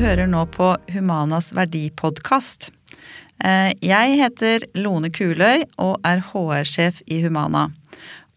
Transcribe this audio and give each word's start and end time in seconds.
hører 0.00 0.28
nå 0.30 0.46
på 0.54 0.72
Humanas 0.94 1.50
verdipodkast. 1.56 2.70
Eh, 3.44 3.72
jeg 3.84 4.16
heter 4.20 4.64
Lone 4.78 5.10
Kuløy 5.12 5.66
og 5.80 6.00
er 6.08 6.22
HR-sjef 6.30 7.02
i 7.10 7.20
Humana. 7.24 7.68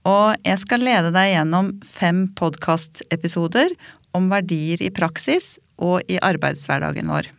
Og 0.03 0.35
jeg 0.43 0.59
skal 0.59 0.83
lede 0.83 1.13
deg 1.15 1.31
gjennom 1.31 1.71
fem 1.87 2.25
podkastepisoder 2.35 3.71
om 4.17 4.27
verdier 4.33 4.83
i 4.83 4.91
praksis 4.91 5.55
og 5.79 6.03
i 6.11 6.19
arbeidshverdagen 6.19 7.07
vår. 7.11 7.31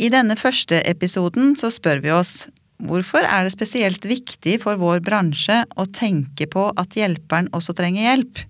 I 0.00 0.10
denne 0.10 0.38
første 0.40 0.80
episoden 0.88 1.52
så 1.60 1.70
spør 1.70 2.00
vi 2.04 2.14
oss 2.14 2.34
hvorfor 2.84 3.28
er 3.28 3.44
det 3.44 3.54
spesielt 3.54 4.08
viktig 4.08 4.58
for 4.64 4.80
vår 4.80 5.04
bransje 5.04 5.60
å 5.76 5.86
tenke 5.92 6.48
på 6.50 6.70
at 6.80 6.96
hjelperen 6.96 7.52
også 7.54 7.76
trenger 7.76 8.08
hjelp? 8.08 8.46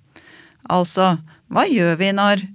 Altså, 0.72 1.16
hva 1.52 1.66
gjør 1.68 1.98
vi 2.00 2.14
når 2.16 2.46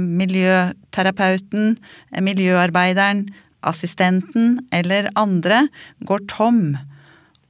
miljøterapeuten, 0.00 1.78
eh, 2.12 2.20
miljøarbeideren, 2.24 3.28
assistenten 3.64 4.58
eller 4.72 5.08
andre 5.16 5.68
går 6.04 6.26
tom? 6.28 6.76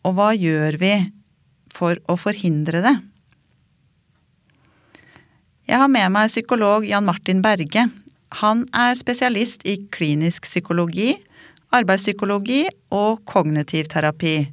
Og 0.04 0.14
hva 0.14 0.30
gjør 0.36 0.78
vi 0.78 0.95
for 1.72 1.96
å 2.09 2.16
forhindre 2.20 2.82
det? 2.84 2.95
Jeg 5.64 5.80
har 5.80 5.88
med 5.88 6.12
meg 6.12 6.28
psykolog 6.28 6.84
Jan 6.84 7.06
Martin 7.06 7.40
Berge. 7.40 7.88
Han 8.42 8.66
er 8.74 8.98
spesialist 9.00 9.62
i 9.64 9.78
klinisk 9.95 10.45
psykologi, 10.45 11.14
arbeidspsykologi 11.73 12.66
og 12.92 13.23
kognitiv 13.24 13.88
terapi. 13.88 14.45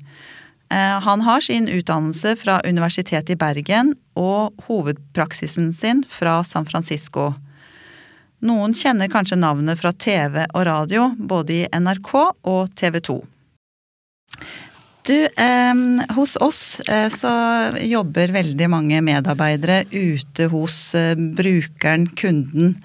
Eh, 0.72 1.00
han 1.04 1.22
har 1.22 1.42
sin 1.42 1.68
utdannelse 1.68 2.36
fra 2.36 2.62
Universitetet 2.64 3.30
i 3.30 3.36
Bergen 3.36 3.96
og 4.16 4.56
hovedpraksisen 4.70 5.74
sin 5.76 6.06
fra 6.08 6.38
San 6.48 6.66
Francisco. 6.66 7.34
Noen 8.42 8.74
kjenner 8.74 9.12
kanskje 9.12 9.38
navnet 9.38 9.82
fra 9.82 9.92
TV 9.92 10.46
og 10.48 10.64
radio, 10.66 11.12
både 11.18 11.58
i 11.60 11.68
NRK 11.76 12.14
og 12.48 12.72
TV 12.80 13.02
2. 13.04 13.18
Du, 15.04 15.26
eh, 15.26 15.74
hos 16.16 16.36
oss 16.36 16.80
eh, 16.86 17.10
så 17.10 17.30
jobber 17.82 18.34
veldig 18.36 18.68
mange 18.70 19.00
medarbeidere 19.02 19.80
ute 19.90 20.46
hos 20.52 20.76
eh, 20.98 21.16
brukeren, 21.18 22.06
kunden. 22.20 22.76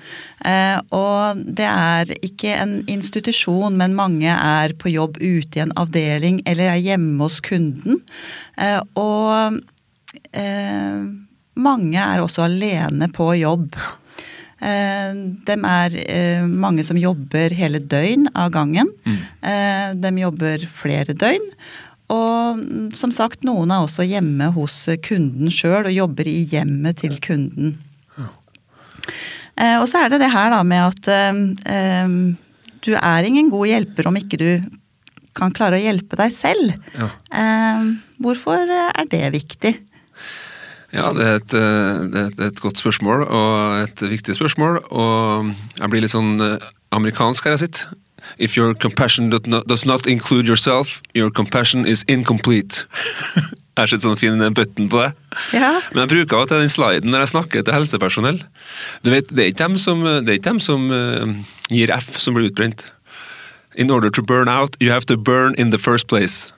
Eh, 0.41 0.79
og 0.97 1.43
det 1.59 1.69
er 1.69 2.15
ikke 2.25 2.55
en 2.57 2.79
institusjon, 2.89 3.77
men 3.77 3.99
mange 3.99 4.33
er 4.33 4.73
på 4.81 4.95
jobb 4.95 5.21
ute 5.21 5.61
i 5.61 5.65
en 5.67 5.77
avdeling 5.77 6.41
eller 6.49 6.73
er 6.73 6.83
hjemme 6.87 7.21
hos 7.21 7.43
kunden. 7.45 8.01
Eh, 8.57 8.81
og 8.97 9.61
eh, 10.33 11.05
mange 11.61 12.01
er 12.01 12.25
også 12.25 12.49
alene 12.49 13.13
på 13.13 13.35
jobb. 13.43 13.77
De 14.57 15.55
er 15.69 15.95
mange 16.49 16.81
som 16.85 16.97
jobber 16.97 17.53
hele 17.53 17.77
døgn 17.77 18.25
av 18.33 18.55
gangen. 18.55 18.89
Mm. 19.05 19.19
De 20.01 20.13
jobber 20.17 20.65
flere 20.79 21.13
døgn. 21.13 21.45
Og 22.13 22.61
mm, 22.61 22.91
som 22.95 23.13
sagt, 23.15 23.43
noen 23.47 23.73
er 23.75 23.83
også 23.83 24.07
hjemme 24.07 24.51
hos 24.55 24.79
kunden 25.07 25.51
sjøl 25.53 25.89
og 25.89 25.95
jobber 25.95 26.29
i 26.31 26.39
hjemmet 26.47 27.03
til 27.03 27.17
kunden. 27.23 27.77
Ja. 28.17 28.29
Eh, 29.57 29.77
og 29.81 29.89
så 29.91 30.05
er 30.05 30.13
det 30.13 30.23
det 30.23 30.33
her 30.35 30.53
da 30.55 30.63
med 30.67 30.85
at 30.85 31.11
eh, 31.11 31.43
eh, 31.73 32.17
du 32.87 32.93
er 32.95 33.27
ingen 33.27 33.51
god 33.51 33.73
hjelper 33.73 34.11
om 34.11 34.21
ikke 34.21 34.39
du 34.39 34.51
kan 35.37 35.53
klare 35.53 35.81
å 35.81 35.83
hjelpe 35.83 36.17
deg 36.21 36.33
selv. 36.33 36.77
Ja. 36.95 37.11
Eh, 37.35 37.91
hvorfor 38.23 38.71
er 38.71 39.11
det 39.11 39.27
viktig? 39.35 39.75
Ja, 40.95 41.11
det 41.13 41.27
er, 41.27 41.41
et, 41.43 41.53
eh, 41.59 42.03
det 42.13 42.23
er, 42.23 42.47
et, 42.53 42.63
godt 42.63 42.79
spørsmål, 42.81 43.27
og 43.27 43.83
et 43.83 44.07
viktig 44.15 44.39
spørsmål. 44.39 44.79
Og 44.95 45.55
jeg 45.75 45.91
blir 45.91 46.07
litt 46.07 46.15
sånn 46.15 46.39
amerikansk 46.95 47.49
her 47.49 47.59
jeg 47.59 47.67
sitter. 47.67 47.97
If 48.39 48.57
your 48.57 48.75
compassion 48.75 49.31
does 49.31 49.87
not 49.87 50.07
include 50.07 50.49
yourself, 50.49 51.01
your 51.15 51.31
compassion 51.31 51.87
is 51.87 52.05
incomplete. 52.09 52.87
Jeg 53.77 53.83
har 53.85 53.91
sett 53.93 54.05
sånn 54.07 54.17
fin 54.17 54.41
button 54.57 54.89
på 54.89 55.03
det. 55.03 55.11
Ja. 55.53 55.75
Men 55.93 56.07
jeg 56.07 56.13
bruker 56.15 56.39
også 56.39 56.61
den 56.63 56.71
sliden 56.73 57.13
når 57.13 57.27
jeg 57.27 57.33
snakker 57.35 57.65
til 57.65 57.77
helsepersonell. 57.77 58.39
Du 59.05 59.11
vet, 59.13 59.29
Det 59.29 59.45
er 59.45 59.51
ikke 59.53 59.67
dem 59.67 59.77
som, 59.77 60.05
ikke 60.25 60.49
dem 60.49 60.61
som 60.65 60.89
uh, 60.89 61.29
gir 61.69 61.93
F, 61.93 62.17
som 62.17 62.35
blir 62.35 62.49
utbrent. 62.49 62.87
In 63.77 63.91
order 63.91 64.09
to 64.09 64.23
burn 64.23 64.49
out, 64.49 64.77
you 64.81 64.91
have 64.91 65.05
to 65.07 65.17
burn 65.17 65.55
in 65.59 65.71
the 65.71 65.79
first 65.79 66.09
place. 66.09 66.53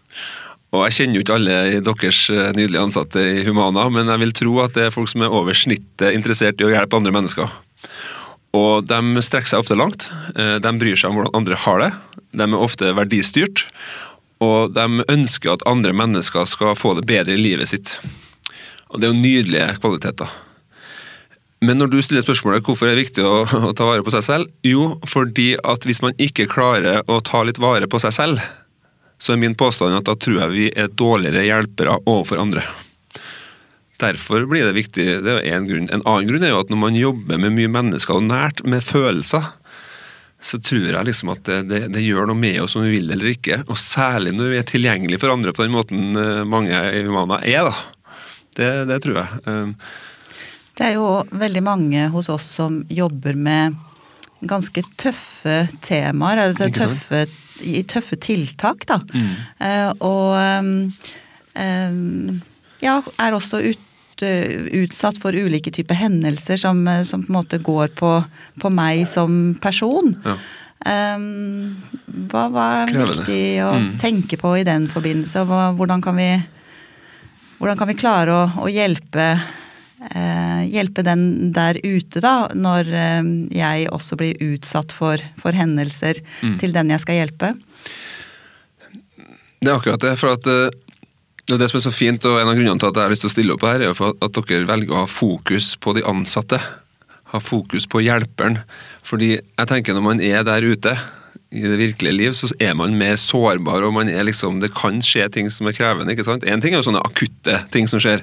Og 0.70 0.84
Jeg 0.84 0.94
kjenner 0.98 1.16
jo 1.16 1.24
ikke 1.24 1.36
alle 1.38 1.80
deres 1.80 2.18
eh, 2.30 2.50
nydelige 2.52 2.82
ansatte 2.82 3.22
i 3.24 3.44
Humana, 3.46 3.86
men 3.88 4.10
jeg 4.12 4.20
vil 4.20 4.34
tro 4.36 4.58
at 4.60 4.74
det 4.76 4.84
er 4.84 4.92
folk 4.92 5.08
som 5.08 5.24
er 5.24 5.32
over 5.32 5.56
snittet 5.56 6.12
interessert 6.12 6.60
i 6.60 6.66
å 6.66 6.72
hjelpe 6.74 6.98
andre 6.98 7.14
mennesker. 7.14 7.48
Og 8.56 8.86
de 8.88 9.22
strekker 9.24 9.50
seg 9.50 9.64
ofte 9.64 9.76
langt. 9.76 10.08
Eh, 10.34 10.56
de 10.62 10.74
bryr 10.80 10.96
seg 10.96 11.10
om 11.10 11.18
hvordan 11.18 11.36
andre 11.36 11.58
har 11.66 11.82
det. 11.84 11.90
De 12.32 12.46
er 12.46 12.58
ofte 12.58 12.92
verdistyrt. 12.96 13.66
Og 14.44 14.72
de 14.74 15.04
ønsker 15.10 15.52
at 15.52 15.66
andre 15.68 15.92
mennesker 15.96 16.46
skal 16.48 16.78
få 16.78 16.94
det 16.98 17.06
bedre 17.10 17.34
i 17.34 17.42
livet 17.42 17.72
sitt. 17.72 17.96
Og 18.88 19.00
det 19.00 19.08
er 19.08 19.12
jo 19.12 19.22
nydelige 19.22 19.72
kvaliteter. 19.82 20.30
Men 21.60 21.80
når 21.80 21.90
du 21.90 21.98
stiller 22.02 22.22
spørsmålet 22.22 22.62
hvorfor 22.66 22.86
er 22.86 22.94
det 22.94 23.08
viktig 23.08 23.24
å, 23.26 23.42
å, 23.42 23.72
ta 23.76 23.88
vare 23.88 24.04
på 24.06 24.14
seg 24.14 24.24
selv, 24.24 24.50
jo, 24.66 24.92
fordi 25.10 25.56
at 25.58 25.86
hvis 25.88 26.00
man 26.04 26.14
ikke 26.22 26.46
klarer 26.50 27.02
å 27.10 27.18
ta 27.26 27.42
litt 27.44 27.58
vare 27.62 27.90
på 27.90 28.00
seg 28.02 28.14
selv, 28.14 28.44
så 29.18 29.34
er 29.34 29.42
min 29.42 29.58
påstand 29.58 29.96
at 29.98 30.06
da 30.06 30.14
tror 30.14 30.44
jeg 30.44 30.54
vi 30.54 30.68
er 30.70 30.92
dårligere 30.94 31.42
hjelpere 31.42 31.98
overfor 32.06 32.38
andre. 32.44 32.62
Derfor 33.98 34.46
blir 34.46 34.68
det 34.68 34.76
viktig. 34.76 35.06
Det 35.26 35.36
er 35.40 35.56
en 35.56 35.66
grunn. 35.66 35.88
En 35.90 36.04
annen 36.06 36.28
grunn 36.30 36.44
er 36.46 36.52
jo 36.52 36.60
at 36.62 36.70
når 36.70 36.82
man 36.84 36.98
jobber 36.98 37.40
med 37.42 37.56
mye 37.56 37.70
mennesker 37.78 38.18
og 38.18 38.28
nært 38.28 38.62
med 38.62 38.84
følelser, 38.86 39.48
så 40.38 40.60
tror 40.62 40.86
jeg 40.86 41.06
liksom 41.08 41.32
at 41.32 41.42
det, 41.48 41.62
det, 41.66 41.80
det 41.96 42.04
gjør 42.04 42.28
noe 42.30 42.38
med 42.38 42.60
oss 42.62 42.76
om 42.78 42.84
vi 42.86 42.94
vil 42.94 43.10
eller 43.10 43.32
ikke. 43.32 43.64
Og 43.66 43.80
særlig 43.82 44.36
når 44.36 44.52
vi 44.52 44.60
er 44.60 44.68
tilgjengelige 44.70 45.22
for 45.22 45.34
andre 45.34 45.54
på 45.54 45.66
den 45.66 45.74
måten 45.74 46.14
eh, 46.14 46.44
mange 46.46 46.78
i 46.94 47.02
Humana 47.08 47.40
er. 47.42 47.66
da. 47.66 48.14
Det, 48.58 48.70
det 48.90 49.00
tror 49.02 49.18
jeg. 49.18 49.42
Eh, 49.50 49.88
det 50.78 50.86
er 50.86 50.94
jo 50.94 51.08
veldig 51.34 51.64
mange 51.66 52.06
hos 52.14 52.30
oss 52.30 52.46
som 52.60 52.84
jobber 52.86 53.34
med 53.34 53.74
ganske 54.46 54.84
tøffe 54.94 55.64
temaer. 55.82 56.44
altså 56.46 56.68
tøffe, 56.70 57.24
I 57.66 57.82
tøffe 57.82 58.14
tiltak, 58.22 58.86
da. 58.86 59.00
Mm. 59.10 59.32
Uh, 59.58 59.90
og 60.06 60.38
um, 61.58 62.38
ja, 62.84 63.00
er 63.18 63.34
også 63.34 63.62
ut, 63.72 63.84
Eh, 64.22 64.66
utsatt 64.82 65.18
for 65.22 65.36
ulike 65.36 65.70
typer 65.70 65.94
hendelser 65.94 66.58
som, 66.58 66.80
eh, 66.88 67.02
som, 67.06 67.22
på 67.22 67.30
en 67.30 67.38
måte 67.38 67.58
går 67.62 67.92
på, 67.98 68.12
på 68.58 68.70
meg 68.74 69.04
som 69.08 69.54
person. 69.62 70.16
Ja. 70.24 70.34
Um, 70.78 71.74
hva, 72.30 72.46
hva, 72.54 72.64
er 72.82 72.92
Krevende. 72.92 73.14
viktig 73.18 73.42
å 73.66 73.70
mm. 73.82 73.86
tenke 73.98 74.38
på 74.38 74.52
i 74.60 74.66
den 74.66 74.86
forbindelse? 74.90 75.42
hva, 75.46 75.72
hvordan, 75.78 76.02
kan 76.02 76.18
vi, 76.18 76.28
hvordan 77.58 77.78
kan 77.80 77.90
vi 77.90 77.96
klare 77.98 78.34
å, 78.34 78.44
å 78.62 78.68
hjelpe, 78.70 79.26
eh, 80.10 80.62
hjelpe 80.70 81.02
den 81.06 81.52
der 81.54 81.80
ute, 81.82 82.22
da, 82.22 82.48
når 82.54 82.92
eh, 82.94 83.32
jeg 83.58 83.88
også 83.94 84.18
blir 84.18 84.38
utsatt 84.52 84.94
for, 84.94 85.22
for 85.42 85.54
hendelser 85.54 86.22
mm. 86.42 86.58
til 86.62 86.74
den 86.74 86.94
jeg 86.94 87.06
skal 87.06 87.22
hjelpe? 87.22 87.54
Det 89.58 89.66
er 89.66 89.74
akkurat 89.74 90.02
det. 90.06 90.14
for 90.18 90.38
at 90.38 90.46
og 90.46 90.87
Det 91.48 91.70
som 91.70 91.78
er 91.78 91.84
så 91.86 91.94
fint, 91.94 92.24
og 92.28 92.36
en 92.36 92.50
av 92.50 92.58
grunnene 92.58 92.76
til 92.76 92.90
at 92.90 92.98
jeg 92.98 93.06
har 93.06 93.12
lyst 93.14 93.24
til 93.24 93.30
å 93.30 93.32
stille 93.32 93.54
opp 93.54 93.62
her, 93.64 93.80
er 93.80 93.94
at 93.96 94.34
dere 94.36 94.68
velger 94.68 94.92
å 94.92 95.04
ha 95.06 95.08
fokus 95.08 95.70
på 95.80 95.94
de 95.96 96.02
ansatte. 96.04 96.58
Ha 97.32 97.40
fokus 97.40 97.86
på 97.88 98.02
hjelperen. 98.04 98.58
Fordi 99.06 99.38
jeg 99.38 99.70
tenker 99.70 99.96
når 99.96 100.04
man 100.04 100.20
er 100.20 100.44
der 100.44 100.66
ute 100.66 100.92
i 101.48 101.62
det 101.64 101.78
virkelige 101.80 102.12
liv, 102.12 102.34
så 102.36 102.50
er 102.60 102.74
man 102.76 102.98
mer 103.00 103.16
sårbar, 103.16 103.86
og 103.86 103.94
man 103.96 104.10
er 104.12 104.26
liksom, 104.28 104.60
det 104.60 104.74
kan 104.76 105.00
skje 105.04 105.24
ting 105.32 105.48
som 105.52 105.70
er 105.70 105.76
krevende. 105.76 106.12
ikke 106.12 106.26
sant? 106.26 106.44
En 106.44 106.60
ting 106.60 106.74
er 106.74 106.82
jo 106.82 106.88
sånne 106.90 107.00
akutte 107.06 107.62
ting 107.72 107.88
som 107.88 108.02
skjer, 108.02 108.20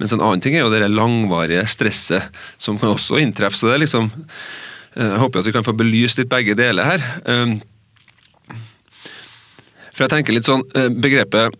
mens 0.00 0.14
en 0.14 0.24
annen 0.24 0.42
ting 0.42 0.58
er 0.58 0.64
jo 0.64 0.72
det 0.72 0.82
langvarige 0.90 1.62
stresset 1.70 2.34
som 2.58 2.80
kan 2.80 2.96
også 2.96 3.22
inntreffe. 3.22 3.60
Så 3.60 3.70
det 3.70 3.76
er 3.76 3.84
liksom 3.84 4.10
eh, 4.10 5.12
Jeg 5.12 5.22
håper 5.22 5.44
at 5.44 5.46
vi 5.46 5.54
kan 5.54 5.66
få 5.66 5.78
belyst 5.78 6.18
litt 6.18 6.32
begge 6.32 6.58
deler 6.58 6.90
her. 6.90 7.06
Um, 7.30 7.60
for 9.94 10.08
jeg 10.08 10.16
tenker 10.16 10.34
litt 10.34 10.50
sånn, 10.50 10.66
eh, 10.74 10.90
Begrepet 10.90 11.54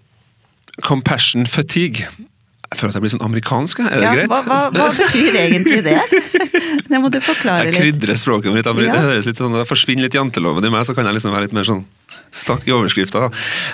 compassion 0.82 1.46
fatigue. 1.46 2.08
Jeg 2.74 2.80
føler 2.80 2.90
at 2.90 2.96
jeg 2.96 3.04
blir 3.04 3.12
sånn 3.12 3.24
amerikansk, 3.26 3.80
er 3.84 4.00
det 4.00 4.06
ja, 4.06 4.14
greit? 4.16 4.32
Hva, 4.32 4.40
hva, 4.48 4.60
hva, 4.74 4.86
betyr 4.98 5.36
egentlig 5.44 5.82
det? 5.86 6.00
Det 6.84 6.98
må 7.00 7.08
du 7.08 7.16
forklare 7.22 7.70
litt. 7.70 7.78
Jeg 7.78 7.94
krydrer 7.94 8.18
språket 8.18 8.54
mitt. 8.54 8.66
Ja. 8.66 8.74
Det 8.74 9.02
høres 9.06 9.28
litt 9.28 9.38
sånn, 9.40 9.54
det 9.56 9.64
forsvinner 9.66 10.04
litt 10.06 10.16
janteloven 10.16 10.66
i 10.66 10.70
meg, 10.72 10.82
så 10.86 10.94
kan 10.94 11.06
jeg 11.08 11.16
liksom 11.16 11.32
være 11.32 11.46
litt 11.46 11.54
mer 11.56 11.66
sånn 11.66 11.84
stakk 12.34 12.66
i 12.68 12.74
overskrifta. 12.74 13.28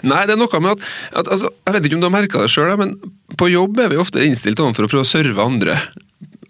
Nei, 0.06 0.20
det 0.28 0.36
er 0.36 0.40
noe 0.40 0.60
med 0.60 0.76
at, 0.76 0.84
at 1.22 1.30
altså, 1.32 1.50
Jeg 1.66 1.74
vet 1.76 1.88
ikke 1.88 1.96
om 1.96 2.04
du 2.04 2.08
har 2.10 2.14
merka 2.14 2.44
det 2.44 2.52
sjøl, 2.52 2.74
men 2.80 2.94
på 3.40 3.48
jobb 3.50 3.80
er 3.82 3.92
vi 3.92 4.00
ofte 4.00 4.22
innstilt 4.24 4.60
overfor 4.62 4.86
å 4.86 4.92
prøve 4.92 5.06
å 5.06 5.10
serve 5.10 5.44
andre. 5.44 5.78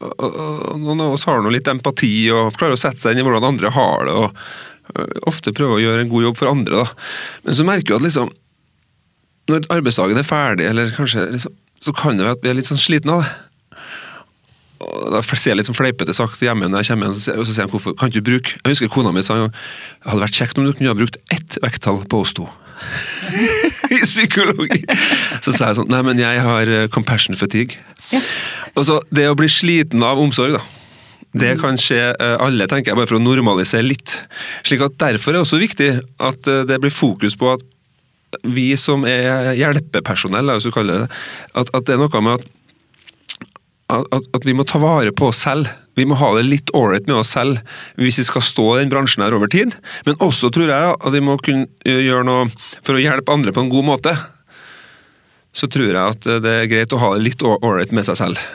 Noen 0.01 1.05
av 1.05 1.15
oss 1.15 1.27
har 1.29 1.43
noe 1.43 1.55
litt 1.55 1.71
empati 1.71 2.13
og 2.35 2.57
klarer 2.59 2.77
å 2.77 2.83
sette 2.83 3.03
seg 3.03 3.15
inn 3.15 3.23
i 3.23 3.27
hvordan 3.27 3.51
andre 3.53 3.73
har 3.77 4.09
det. 4.09 4.17
og 4.17 5.27
Ofte 5.31 5.55
prøver 5.57 5.79
å 5.79 5.83
gjøre 5.85 6.05
en 6.05 6.13
god 6.13 6.29
jobb 6.29 6.41
for 6.41 6.51
andre. 6.51 6.83
da. 6.83 7.11
Men 7.47 7.59
så 7.59 7.67
merker 7.69 7.95
du 7.95 7.99
at 8.01 8.09
liksom 8.09 8.33
når 9.51 9.69
arbeidsdagen 9.75 10.21
er 10.21 10.27
ferdig, 10.27 10.67
eller 10.71 10.93
kanskje 10.97 11.27
liksom, 11.35 11.55
så 11.81 11.95
kan 11.97 12.19
det 12.19 12.27
være 12.27 12.39
at 12.39 12.43
vi 12.45 12.53
er 12.53 12.59
litt 12.59 12.69
sånn 12.71 12.81
slitne 12.81 13.17
av 13.17 13.25
det. 13.25 13.31
og 14.81 15.13
da 15.13 15.21
ser 15.27 15.53
jeg 15.53 15.61
litt 15.61 15.69
sånn 15.69 15.77
fleipete 15.77 16.15
sagt 16.17 16.41
hjemme 16.45 16.69
når 16.69 16.85
jeg 16.85 16.95
kommer 16.95 17.11
hjem, 17.11 17.37
og 17.37 17.45
så 17.45 17.53
sier 17.53 17.67
han 17.67 17.73
hvorfor 17.73 17.97
kan 18.01 18.13
du 18.13 18.23
bruke 18.25 18.57
Jeg 18.57 18.73
husker 18.73 18.89
kona 18.93 19.13
mi 19.13 19.25
sa 19.25 19.37
en 19.37 19.47
gang 19.47 19.55
hadde 20.09 20.25
vært 20.25 20.41
kjekt 20.41 20.61
om 20.61 20.67
du 20.67 20.73
kunne 20.73 20.93
ha 20.93 20.97
brukt 20.97 21.21
ett 21.35 21.59
vekttall 21.65 22.03
på 22.09 22.23
oss 22.25 22.33
to. 22.37 22.49
I 23.95 24.01
psykologi! 24.07 24.83
Så 25.45 25.53
sa 25.53 25.71
jeg 25.71 25.81
sånn 25.81 25.91
Nei, 25.93 26.03
men 26.07 26.21
jeg 26.21 26.43
har 26.45 26.71
eh, 26.73 26.89
compassion 26.93 27.37
fatigue. 27.37 27.77
Ja. 28.11 28.23
Og 28.75 28.87
så 28.89 29.01
Det 29.13 29.29
å 29.29 29.37
bli 29.39 29.49
sliten 29.53 30.05
av 30.07 30.21
omsorg, 30.23 30.57
da. 30.57 30.63
Det 31.31 31.53
kan 31.61 31.77
skje 31.79 32.01
eh, 32.11 32.37
alle, 32.43 32.67
tenker 32.71 32.91
jeg, 32.91 32.99
bare 32.99 33.11
for 33.11 33.21
å 33.21 33.23
normalisere 33.23 33.87
litt. 33.87 34.17
Slik 34.67 34.83
at 34.87 34.99
Derfor 34.99 35.31
er 35.33 35.39
det 35.39 35.45
også 35.45 35.61
viktig 35.63 35.91
at 36.01 36.51
eh, 36.51 36.65
det 36.67 36.81
blir 36.83 36.95
fokus 36.95 37.37
på 37.39 37.53
at 37.55 37.67
vi 38.43 38.71
som 38.81 39.05
er 39.09 39.53
hjelpepersonell, 39.59 40.55
hvis 40.55 40.69
du 40.69 40.75
kaller 40.75 41.05
det 41.05 41.21
at, 41.55 41.71
at 41.75 41.87
det 41.87 41.97
er 41.97 42.03
noe 42.03 42.25
med 42.25 42.41
at 42.41 42.49
at, 43.91 44.27
at 44.37 44.47
vi 44.47 44.55
må 44.55 44.65
ta 44.69 44.81
vare 44.83 45.13
på 45.17 45.31
oss 45.31 45.43
selv. 45.45 45.71
Vi 45.99 46.07
må 46.07 46.15
ha 46.21 46.31
det 46.37 46.47
litt 46.47 46.71
ålreit 46.77 47.09
med 47.09 47.21
oss 47.21 47.33
selv 47.35 47.61
hvis 48.01 48.21
vi 48.21 48.27
skal 48.29 48.45
stå 48.45 48.67
i 48.75 48.83
den 48.83 48.93
bransjen 48.93 49.25
her 49.25 49.35
over 49.37 49.51
tid. 49.51 49.75
Men 50.07 50.19
også 50.23 50.53
tror 50.55 50.71
jeg 50.71 50.95
at 50.95 51.15
vi 51.15 51.23
må 51.25 51.37
kunne 51.43 51.69
eh, 51.85 52.03
gjøre 52.07 52.27
noe 52.29 52.49
for 52.79 52.97
å 52.97 53.03
hjelpe 53.03 53.35
andre 53.35 53.55
på 53.57 53.65
en 53.65 53.73
god 53.73 53.89
måte. 53.89 54.15
Så 55.57 55.67
tror 55.67 55.91
jeg 55.91 56.01
at 56.01 56.29
det 56.45 56.57
er 56.61 56.71
greit 56.71 56.95
å 56.95 57.01
ha 57.03 57.15
det 57.17 57.25
litt 57.27 57.43
ålreit 57.43 57.95
med 57.97 58.07
seg 58.07 58.21
selv. 58.21 58.51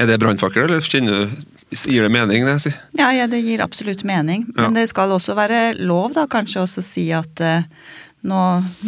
Er 0.00 0.08
det 0.08 0.20
brannfakkel, 0.22 0.64
eller 0.64 0.84
kjenner 0.86 1.26
du, 1.26 1.40
gir 1.76 2.06
det 2.06 2.12
mening, 2.14 2.46
det 2.46 2.54
jeg 2.54 2.62
sier? 2.64 2.76
Ja, 2.96 3.10
ja, 3.12 3.26
det 3.28 3.42
gir 3.44 3.60
absolutt 3.60 4.04
mening. 4.06 4.46
Ja. 4.54 4.62
Men 4.62 4.78
det 4.78 4.86
skal 4.88 5.12
også 5.12 5.34
være 5.36 5.74
lov, 5.82 6.14
da, 6.16 6.24
kanskje 6.30 6.62
også 6.62 6.84
si 6.86 7.10
at 7.12 7.42
eh, 7.44 7.66
nå, 8.26 8.40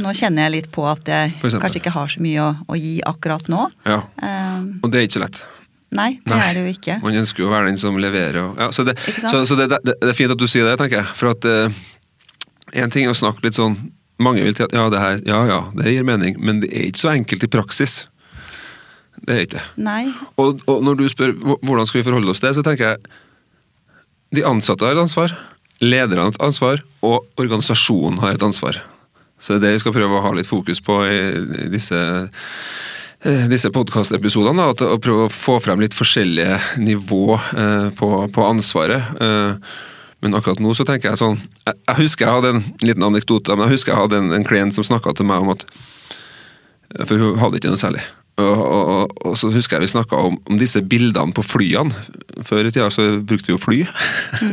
nå 0.02 0.12
kjenner 0.18 0.46
jeg 0.46 0.52
litt 0.58 0.70
på 0.74 0.84
at 0.90 1.08
jeg 1.08 1.32
kanskje 1.40 1.80
ikke 1.80 1.94
har 1.94 2.10
så 2.12 2.20
mye 2.24 2.42
å, 2.44 2.50
å 2.68 2.76
gi 2.78 2.98
akkurat 3.08 3.48
nå. 3.52 3.64
Ja. 3.88 4.02
Um, 4.20 4.66
Og 4.82 4.92
det 4.92 5.00
er 5.00 5.06
ikke 5.08 5.18
så 5.20 5.24
lett. 5.24 5.40
nei, 5.92 6.10
det 6.24 6.34
Nei. 6.36 6.42
er 6.50 6.54
det 6.58 6.64
jo 6.66 6.74
ikke. 6.74 6.98
Man 7.04 7.16
ønsker 7.22 7.44
jo 7.44 7.48
å 7.48 7.52
være 7.54 7.70
den 7.70 7.80
som 7.80 7.96
leverer. 8.00 8.38
Og, 8.42 8.60
ja, 8.60 8.70
så 8.72 8.84
det, 8.88 8.96
så, 9.24 9.42
så 9.48 9.56
det, 9.58 9.70
det, 9.72 9.80
det 10.00 10.12
er 10.12 10.16
fint 10.16 10.32
at 10.32 10.40
du 10.40 10.46
sier 10.48 10.68
det, 10.68 10.76
tenker 10.80 11.00
jeg. 11.02 11.10
For 11.18 11.32
at 11.32 11.48
Én 12.72 12.88
ting 12.92 13.04
er 13.04 13.12
å 13.12 13.16
snakke 13.18 13.44
litt 13.44 13.56
sånn 13.58 13.74
Mange 14.22 14.40
vil 14.44 14.54
til 14.56 14.64
at 14.64 14.72
ja, 14.72 14.86
det 14.88 15.00
her, 15.02 15.18
ja 15.28 15.40
ja, 15.48 15.58
det 15.76 15.92
gir 15.92 16.04
mening, 16.08 16.36
men 16.40 16.60
det 16.62 16.70
er 16.72 16.86
ikke 16.88 17.00
så 17.02 17.10
enkelt 17.12 17.42
i 17.44 17.48
praksis. 17.50 17.94
Det 19.26 19.34
er 19.34 19.40
ikke 19.44 19.56
det. 19.58 19.64
Nei. 19.82 20.04
Og, 20.40 20.60
og 20.70 20.84
når 20.86 21.00
du 21.00 21.04
spør 21.10 21.32
hvordan 21.42 21.88
skal 21.90 22.00
vi 22.00 22.06
forholde 22.06 22.30
oss 22.30 22.40
til 22.40 22.48
det, 22.48 22.54
så 22.60 22.64
tenker 22.64 22.92
jeg 22.92 23.02
de 24.38 24.44
ansatte 24.48 24.86
har 24.86 24.94
et 24.94 25.02
ansvar, 25.02 25.34
lederne 25.82 26.22
har 26.22 26.30
et 26.32 26.40
ansvar, 26.44 26.84
og 27.04 27.26
organisasjonen 27.42 28.22
har 28.22 28.36
et 28.38 28.46
ansvar. 28.46 28.78
Så 29.42 29.54
det 29.54 29.58
er 29.58 29.64
det 29.66 29.76
vi 29.76 29.82
skal 29.82 29.94
prøve 29.96 30.18
å 30.18 30.24
ha 30.24 30.34
litt 30.38 30.50
fokus 30.50 30.78
på 30.84 31.00
i 31.10 31.70
disse 31.72 31.98
eh, 31.98 33.46
disse 33.50 33.70
podkastepisodene, 33.74 34.68
å 34.70 34.98
prøve 35.02 35.26
å 35.26 35.32
få 35.32 35.58
frem 35.62 35.82
litt 35.82 35.96
forskjellige 35.98 36.60
nivå 36.82 37.24
eh, 37.34 37.88
på, 37.98 38.10
på 38.34 38.46
ansvaret. 38.46 39.10
Eh, 39.18 39.72
men 40.22 40.38
akkurat 40.38 40.62
nå 40.62 40.70
så 40.78 40.86
tenker 40.86 41.10
jeg 41.10 41.18
sånn 41.18 41.40
Jeg, 41.66 41.74
jeg 41.74 41.98
husker 41.98 42.28
jeg 42.28 42.36
hadde 42.36 42.50
en 42.54 42.64
liten 42.86 43.06
anekdote, 43.08 43.56
men 43.56 43.66
jeg 43.66 43.80
husker 43.80 43.94
jeg 43.94 44.04
hadde 44.04 44.20
en, 44.22 44.34
en 44.36 44.46
klient 44.46 44.76
som 44.76 44.86
snakka 44.86 45.16
til 45.18 45.26
meg 45.26 45.42
om 45.42 45.50
at 45.56 45.66
For 47.08 47.18
hun 47.18 47.40
hadde 47.42 47.58
ikke 47.58 47.72
noe 47.72 47.80
særlig. 47.80 48.04
Og, 48.42 48.62
og, 48.62 49.14
og, 49.22 49.36
så 49.38 49.50
husker 49.54 49.78
jeg 49.78 49.86
vi 49.86 49.92
snakka 49.94 50.18
om, 50.28 50.38
om 50.50 50.58
disse 50.60 50.82
bildene 50.84 51.34
på 51.36 51.44
flyene. 51.46 51.94
Før 52.46 52.68
i 52.68 52.72
tida 52.72 52.88
så 52.92 53.06
brukte 53.22 53.50
vi 53.50 53.56
jo 53.56 53.60
fly. 53.62 53.80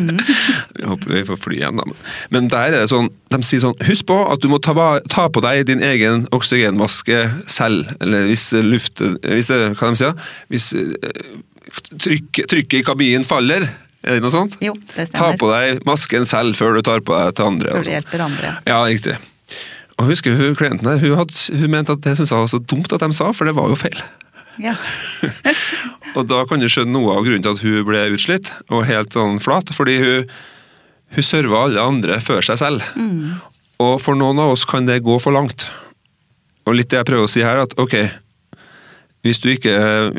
vi 0.77 0.88
håper 0.88 1.15
vi 1.15 1.25
får 1.27 1.41
fly 1.44 1.59
igjen, 1.59 1.81
da. 1.81 2.00
Men- 2.33 2.50
der 2.50 2.74
er 2.74 2.80
det 2.81 2.89
sånn, 2.89 3.12
de 3.30 3.39
sier 3.45 3.62
sånn 3.62 3.77
Husk 3.86 4.07
på 4.09 4.15
at 4.31 4.41
du 4.41 4.50
må 4.51 4.57
ta, 4.63 4.74
ta 5.12 5.27
på 5.30 5.44
deg 5.45 5.68
din 5.69 5.83
egen 5.86 6.25
oksygenmaske 6.36 7.19
selv. 7.51 7.91
Eller 8.01 8.25
hvis 8.30 8.50
luft 8.65 9.03
hvis 9.03 9.51
det, 9.51 9.59
Hva 9.77 9.92
de 9.94 10.00
sier 10.00 10.31
Hvis 10.50 10.71
eh, 10.74 11.38
trykk, 12.01 12.44
trykket 12.50 12.81
i 12.81 12.85
kabinen 12.88 13.27
faller. 13.27 13.68
Er 14.00 14.15
det 14.15 14.24
noe 14.24 14.33
sånt? 14.33 14.56
Jo, 14.63 14.74
det 14.95 15.09
Ta 15.12 15.33
på 15.39 15.50
deg 15.51 15.83
masken 15.88 16.27
selv 16.30 16.56
før 16.59 16.77
du 16.77 16.85
tar 16.88 17.03
på 17.06 17.15
deg 17.18 17.35
til 17.35 17.50
andre. 17.51 17.75
Før 17.75 17.88
du 17.89 17.94
hjelper 17.97 18.24
andre. 18.24 18.53
Ja, 18.69 18.80
riktig. 18.88 19.18
Og 19.99 20.07
husker 20.07 20.37
hun, 20.39 20.55
klienten 20.55 20.87
her, 20.87 21.01
hun, 21.03 21.17
hadde, 21.19 21.35
hun 21.59 21.73
mente 21.73 21.95
at 21.95 22.03
det 22.05 22.15
syntes 22.15 22.31
jeg 22.31 22.39
var 22.39 22.51
så 22.51 22.61
dumt 22.63 22.93
at 22.95 23.03
de 23.03 23.11
sa, 23.15 23.33
for 23.35 23.49
det 23.49 23.55
var 23.57 23.67
jo 23.71 23.77
feil. 23.79 23.99
Ja. 24.59 24.75
Og 26.17 26.25
da 26.27 26.43
kan 26.47 26.61
du 26.61 26.67
skjønne 26.71 26.95
noe 26.95 27.17
av 27.17 27.27
grunnen 27.27 27.43
til 27.45 27.55
at 27.55 27.63
hun 27.63 27.83
ble 27.87 28.01
utslitt 28.15 28.49
og 28.73 28.87
helt 28.89 29.13
sånn 29.13 29.37
flat, 29.43 29.69
fordi 29.75 29.99
hun, 30.01 30.31
hun 31.15 31.25
serva 31.25 31.65
alle 31.67 31.83
andre 31.83 32.17
før 32.23 32.41
seg 32.47 32.59
selv. 32.63 32.87
Og 33.79 33.99
for 34.03 34.17
noen 34.19 34.41
av 34.41 34.55
oss 34.55 34.65
kan 34.67 34.87
det 34.89 35.03
gå 35.05 35.19
for 35.21 35.35
langt. 35.35 35.67
Og 36.67 36.75
litt 36.75 36.89
det 36.91 36.99
jeg 36.99 37.09
prøver 37.11 37.27
å 37.27 37.31
si 37.31 37.45
her, 37.45 37.61
at 37.61 37.75
ok, 37.79 37.95
hvis 39.27 39.42
du, 39.44 39.50
ikke, 39.51 39.74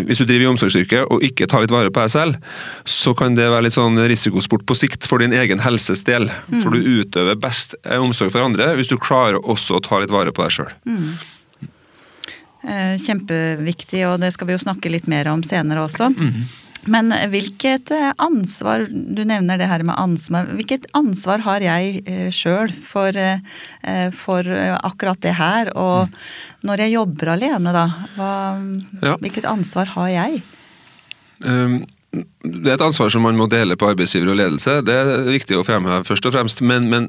hvis 0.05 0.20
du 0.20 0.26
driver 0.29 0.44
i 0.44 0.50
omsorgsyrke 0.50 1.02
og 1.08 1.23
ikke 1.25 1.47
tar 1.49 1.64
litt 1.64 1.73
vare 1.73 1.88
på 1.88 2.02
deg 2.05 2.12
selv, 2.12 2.37
så 2.85 3.14
kan 3.17 3.37
det 3.38 3.47
være 3.49 3.64
litt 3.64 3.76
sånn 3.76 3.97
risikosport 3.97 4.67
på 4.69 4.76
sikt 4.76 5.08
for 5.08 5.25
din 5.25 5.32
egen 5.32 5.62
helses 5.64 6.05
del. 6.05 6.29
For 6.61 6.75
du 6.75 6.85
utøver 7.00 7.38
best 7.41 7.79
omsorg 7.97 8.35
for 8.35 8.44
andre 8.44 8.75
hvis 8.76 8.93
du 8.93 8.99
klarer 9.00 9.41
også 9.41 9.79
å 9.79 9.85
ta 9.85 10.02
litt 10.02 10.12
vare 10.12 10.35
på 10.37 10.44
deg 10.44 10.56
sjøl. 10.58 10.75
Mm. 10.85 11.12
Kjempeviktig, 13.06 14.05
og 14.05 14.19
det 14.20 14.35
skal 14.35 14.50
vi 14.50 14.58
jo 14.58 14.64
snakke 14.67 14.93
litt 14.93 15.08
mer 15.08 15.32
om 15.32 15.44
senere 15.49 15.87
også. 15.88 16.12
Mhm. 16.12 16.50
Men 16.88 17.12
hvilket 17.32 17.90
eh, 17.92 18.12
ansvar, 18.16 18.86
du 18.88 19.20
nevner 19.28 19.58
det 19.60 19.68
her 19.68 19.82
med 19.84 19.98
ansvar, 20.00 20.48
hvilket 20.56 20.86
ansvar 20.96 21.42
har 21.44 21.60
jeg 21.60 22.00
sjøl 22.32 22.72
for, 22.88 23.12
eh, 23.16 23.42
eh, 23.84 24.08
for 24.16 24.46
eh, 24.48 24.78
akkurat 24.80 25.20
det 25.20 25.34
her? 25.36 25.72
Og 25.76 26.08
når 26.64 26.86
jeg 26.86 26.94
jobber 26.96 27.34
alene, 27.36 27.74
da, 27.76 27.86
hva, 28.16 28.32
Mm. 28.60 29.02
Ja. 29.02 29.16
hvilket 29.20 29.44
ansvar 29.44 29.86
har 29.96 30.08
jeg? 30.08 30.42
Um, 31.44 31.86
Det 32.42 32.66
er 32.66 32.74
et 32.74 32.82
ansvar 32.82 33.08
som 33.12 33.22
man 33.22 33.36
må 33.38 33.46
dele 33.46 33.76
på 33.78 33.86
arbeidsgiver 33.86 34.32
og 34.32 34.36
ledelse, 34.40 34.80
det 34.82 34.94
er 34.98 35.28
viktig 35.30 35.54
å 35.54 35.62
fremheve 35.62 36.02
først 36.02 36.26
og 36.26 36.32
fremst, 36.34 36.60
men, 36.60 36.88
men 36.90 37.06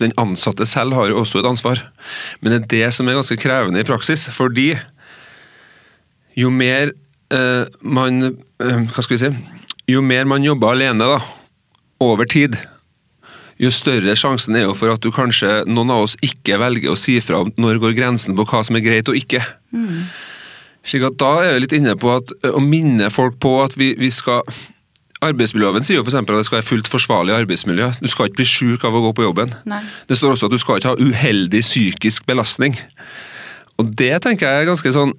den 0.00 0.10
ansatte 0.18 0.66
selv 0.66 0.96
har 0.98 1.06
jo 1.06 1.20
også 1.20 1.38
et 1.38 1.46
ansvar. 1.46 1.78
Men 2.40 2.50
det 2.52 2.58
er 2.58 2.66
det 2.72 2.94
som 2.96 3.06
er 3.06 3.14
ganske 3.14 3.38
krevende 3.38 3.78
i 3.78 3.86
praksis, 3.86 4.26
fordi 4.34 4.72
jo 6.34 6.50
mer 6.50 6.90
eh, 7.30 7.64
man 7.80 8.22
eh, 8.32 8.34
Hva 8.60 9.02
skal 9.02 9.16
vi 9.16 9.22
si? 9.22 9.30
Jo 9.90 10.02
mer 10.04 10.28
man 10.28 10.44
jobber 10.44 10.74
alene 10.74 11.06
da, 11.08 11.18
over 12.04 12.28
tid, 12.28 12.56
jo 13.60 13.68
større 13.74 14.14
sjansen 14.16 14.56
er 14.56 14.64
jo 14.64 14.74
for 14.76 14.92
at 14.92 15.02
du 15.04 15.10
kanskje, 15.12 15.62
noen 15.68 15.92
av 15.92 16.06
oss 16.06 16.16
ikke 16.24 16.56
velger 16.60 16.92
å 16.92 16.98
si 16.98 17.18
fra 17.24 17.42
om 17.44 17.50
når 17.60 17.80
går 17.82 17.96
grensen 17.98 18.36
på 18.36 18.46
hva 18.48 18.62
som 18.64 18.78
er 18.78 18.84
greit 18.84 19.08
og 19.12 19.18
ikke. 19.18 19.42
Slik 20.88 21.04
at 21.10 21.18
Da 21.20 21.32
er 21.44 21.54
vi 21.54 21.64
litt 21.66 21.76
inne 21.76 21.96
på 22.00 22.12
at, 22.14 22.32
å 22.48 22.60
minne 22.64 23.10
folk 23.12 23.36
på 23.42 23.58
at 23.64 23.76
vi, 23.76 23.92
vi 24.00 24.12
skal 24.14 24.46
Arbeidsmiljøloven 25.20 25.84
sier 25.84 25.98
jo 25.98 26.04
for 26.06 26.14
eksempel 26.14 26.32
at 26.32 26.40
det 26.40 26.48
skal 26.48 26.56
være 26.62 26.68
fullt 26.70 26.88
forsvarlig 26.88 27.34
arbeidsmiljø. 27.36 27.90
Du 28.00 28.08
skal 28.08 28.30
ikke 28.30 28.38
bli 28.38 28.46
sjuk 28.48 28.86
av 28.88 28.94
å 28.96 29.02
gå 29.04 29.10
på 29.18 29.26
jobben. 29.26 29.50
Nei. 29.68 29.82
Det 30.08 30.16
står 30.16 30.32
også 30.32 30.48
at 30.48 30.54
du 30.54 30.62
skal 30.62 30.80
ikke 30.80 30.94
ha 30.94 30.96
uheldig 30.96 31.60
psykisk 31.60 32.24
belastning. 32.24 32.78
Og 33.76 33.90
det 34.00 34.14
tenker 34.24 34.48
jeg 34.48 34.62
er 34.62 34.70
ganske 34.70 34.94
sånn 34.96 35.12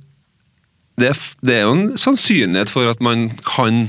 det 1.02 1.12
det 1.42 1.58
er 1.58 1.66
jo 1.66 1.76
en 1.76 1.98
sannsynlighet 2.00 2.72
for 2.72 2.90
at 2.90 3.02
man 3.04 3.30
kan 3.46 3.88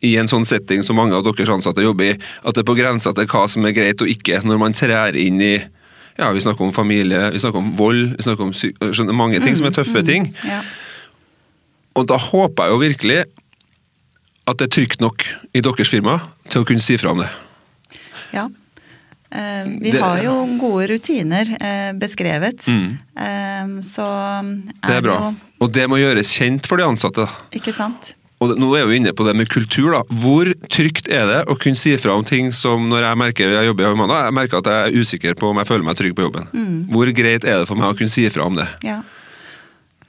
i 0.00 0.14
en 0.16 0.30
sånn 0.30 0.46
setting 0.48 0.84
som 0.84 0.96
mange 0.96 1.16
av 1.16 1.24
deres 1.26 1.50
ansatte 1.52 1.84
jobber 1.84 2.14
i, 2.14 2.14
at 2.16 2.56
det 2.56 2.62
er 2.62 2.68
på 2.70 2.76
grensa 2.78 3.12
til 3.16 3.28
hva 3.28 3.44
som 3.52 3.66
er 3.68 3.76
greit 3.76 4.00
og 4.00 4.08
ikke, 4.08 4.40
når 4.48 4.60
man 4.62 4.76
trær 4.76 5.18
inn 5.18 5.40
i 5.44 5.54
ja, 6.20 6.28
Vi 6.36 6.40
snakker 6.42 6.66
om 6.66 6.72
familie, 6.74 7.30
vi 7.32 7.38
snakker 7.40 7.62
om 7.62 7.70
vold, 7.78 8.16
vi 8.18 8.24
snakker 8.26 8.44
om 8.44 8.50
sy 8.52 8.72
skjønner, 8.76 9.16
mange 9.16 9.38
ting 9.40 9.54
som 9.56 9.68
er 9.68 9.72
tøffe 9.72 10.02
ting. 10.04 10.26
Ja. 10.44 10.58
Og 11.96 12.04
da 12.10 12.18
håper 12.20 12.66
jeg 12.66 12.74
jo 12.74 12.80
virkelig 12.82 13.20
at 14.50 14.58
det 14.60 14.66
er 14.66 14.74
trygt 14.74 15.00
nok 15.00 15.24
i 15.56 15.62
deres 15.64 15.88
firma 15.88 16.18
til 16.50 16.60
å 16.60 16.68
kunne 16.68 16.82
si 16.84 16.98
fra 17.00 17.14
om 17.14 17.22
det. 17.22 17.30
ja. 18.36 18.50
Eh, 19.32 19.64
vi 19.80 19.90
har 19.94 20.22
jo 20.24 20.32
gode 20.58 20.88
rutiner 20.90 21.46
eh, 21.60 21.92
beskrevet, 21.94 22.66
Mm. 22.66 22.98
eh, 23.16 23.80
så 23.86 24.06
Det 24.86 24.96
er 24.96 25.02
bra. 25.02 25.18
jo 25.30 25.34
Og 25.60 25.72
det 25.72 25.88
må 25.88 25.98
gjøres 26.00 26.32
kjent 26.34 26.66
for 26.66 26.76
de 26.76 26.84
ansatte. 26.84 27.28
Ikke 27.52 27.72
sant? 27.72 28.14
Og 28.40 28.54
nå 28.56 28.70
er 28.74 28.86
vi 28.88 28.96
inne 28.96 29.12
på 29.12 29.24
det 29.26 29.36
med 29.36 29.48
kultur. 29.52 29.90
da. 29.92 30.02
Hvor 30.16 30.48
trygt 30.72 31.08
er 31.12 31.26
det 31.28 31.40
å 31.46 31.58
kunne 31.60 31.76
si 31.76 31.94
fra 32.00 32.14
om 32.16 32.24
ting 32.24 32.50
som 32.52 32.88
når 32.88 33.02
jeg 33.04 33.18
merker 33.20 33.52
jeg 33.52 33.66
jobber 33.68 33.84
i 33.84 33.90
Humana, 33.92 34.24
jeg 34.24 34.32
merker 34.32 34.58
at 34.58 34.64
jeg 34.64 34.88
er 34.88 34.96
usikker 34.98 35.34
på 35.36 35.50
om 35.50 35.58
jeg 35.58 35.66
føler 35.68 35.84
meg 35.84 35.96
trygg 35.96 36.14
på 36.16 36.24
jobben. 36.24 36.48
Hvor 36.90 37.12
greit 37.12 37.44
er 37.44 37.58
det 37.60 37.68
for 37.68 37.76
meg 37.76 37.92
å 37.92 37.96
kunne 37.98 38.08
si 38.08 38.24
fra 38.30 38.46
om 38.46 38.56
det? 38.56 38.66
Ja. 38.82 39.02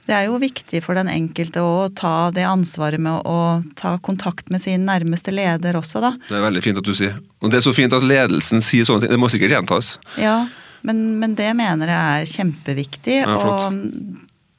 Det 0.08 0.14
er 0.16 0.26
jo 0.26 0.40
viktig 0.42 0.80
for 0.82 0.98
den 0.98 1.10
enkelte 1.10 1.62
å 1.62 1.86
ta 1.94 2.32
det 2.34 2.42
ansvaret 2.48 3.00
med 3.02 3.22
å 3.28 3.62
ta 3.78 3.94
kontakt 4.02 4.50
med 4.50 4.62
sin 4.64 4.88
nærmeste 4.88 5.30
leder 5.34 5.78
også, 5.78 6.02
da. 6.02 6.10
Det 6.26 6.40
er 6.40 6.42
veldig 6.48 6.64
fint 6.64 6.80
at 6.80 6.88
du 6.88 6.94
sier. 6.96 7.20
Og 7.38 7.52
det 7.52 7.60
er 7.60 7.66
så 7.68 7.74
fint 7.76 7.94
at 7.94 8.06
ledelsen 8.06 8.64
sier 8.64 8.88
sånne 8.88 9.04
ting. 9.04 9.14
Det 9.14 9.20
må 9.22 9.30
sikkert 9.30 9.54
gjentas. 9.54 9.94
Ja, 10.18 10.40
men, 10.82 11.04
men 11.22 11.36
det 11.38 11.52
mener 11.54 11.94
jeg 11.94 12.26
er 12.26 12.34
kjempeviktig. 12.34 13.20
Ja, 13.22 13.38
og 13.38 13.78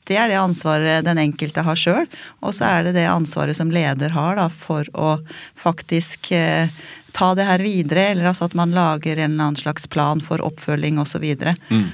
det 0.07 0.17
er 0.19 0.31
det 0.31 0.39
ansvaret 0.39 1.05
den 1.07 1.19
enkelte 1.21 1.63
har 1.63 1.79
sjøl. 1.79 2.07
Og 2.43 2.55
så 2.55 2.67
er 2.67 2.87
det 2.87 2.97
det 2.97 3.07
ansvaret 3.11 3.59
som 3.59 3.71
leder 3.71 4.15
har 4.15 4.39
da, 4.39 4.47
for 4.47 4.87
å 4.95 5.17
faktisk 5.59 6.31
eh, 6.35 6.71
ta 7.15 7.33
det 7.35 7.47
her 7.47 7.63
videre. 7.63 8.09
Eller 8.11 8.31
altså 8.31 8.49
at 8.49 8.55
man 8.57 8.75
lager 8.75 9.17
en 9.17 9.31
eller 9.31 9.49
annen 9.49 9.59
slags 9.59 9.87
plan 9.91 10.23
for 10.23 10.43
oppfølging 10.43 10.99
osv. 11.03 11.23
Mm. 11.69 11.91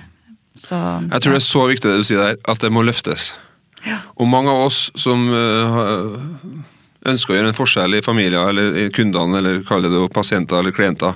Så 0.59 0.79
Jeg 1.05 1.23
tror 1.23 1.35
det 1.35 1.39
er 1.39 1.45
så 1.47 1.67
viktig 1.69 1.91
det 1.91 2.01
du 2.01 2.07
sier 2.07 2.23
der, 2.23 2.41
at 2.51 2.63
det 2.63 2.71
må 2.73 2.83
løftes. 2.83 3.31
Ja. 3.87 4.01
Og 4.19 4.27
mange 4.27 4.51
av 4.51 4.65
oss 4.67 4.89
som 4.99 5.29
uh, 5.31 6.19
ønsker 7.07 7.33
å 7.33 7.37
gjøre 7.37 7.53
en 7.53 7.57
forskjell 7.57 7.95
i 7.95 8.03
familier 8.03 8.51
eller 8.51 8.75
i 8.75 8.89
kundene, 8.93 9.39
eller 9.39 9.63
kall 9.67 9.87
det 9.87 10.03
pasienter 10.13 10.59
eller 10.59 10.75
klienter. 10.75 11.15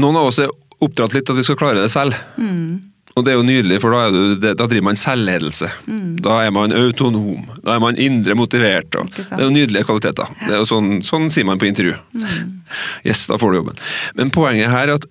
Noen 0.00 0.20
av 0.20 0.28
oss 0.28 0.40
er 0.42 0.52
oppdratt 0.80 1.16
litt 1.16 1.32
at 1.32 1.40
vi 1.40 1.44
skal 1.46 1.58
klare 1.60 1.82
det 1.82 1.92
selv. 1.92 2.16
Mm. 2.36 2.90
Og 3.18 3.24
det 3.26 3.32
er 3.32 3.40
jo 3.40 3.46
nydelig, 3.46 3.80
for 3.82 3.92
da, 3.92 4.04
du, 4.14 4.36
da 4.38 4.66
driver 4.70 4.86
man 4.86 4.98
selvledelse. 4.98 5.66
Mm. 5.90 6.20
Da 6.22 6.36
er 6.44 6.52
man 6.54 6.72
autonom. 6.76 7.48
Da 7.64 7.74
er 7.74 7.82
man 7.82 7.98
indre 8.00 8.36
motivert. 8.38 8.94
Det 8.94 9.26
er 9.34 9.42
jo 9.44 9.50
nydelige 9.52 9.88
kvaliteter. 9.88 10.30
Det 10.44 10.54
er 10.54 10.60
jo 10.62 10.68
sånn, 10.68 11.00
sånn 11.06 11.26
sier 11.34 11.48
man 11.48 11.60
på 11.60 11.68
intervju. 11.70 11.96
Mm. 12.16 12.56
Yes, 13.08 13.24
da 13.26 13.34
får 13.40 13.50
du 13.50 13.56
jobben. 13.58 13.80
Men 14.14 14.30
poenget 14.30 14.70
her 14.70 14.92
er 14.92 15.00
at 15.00 15.06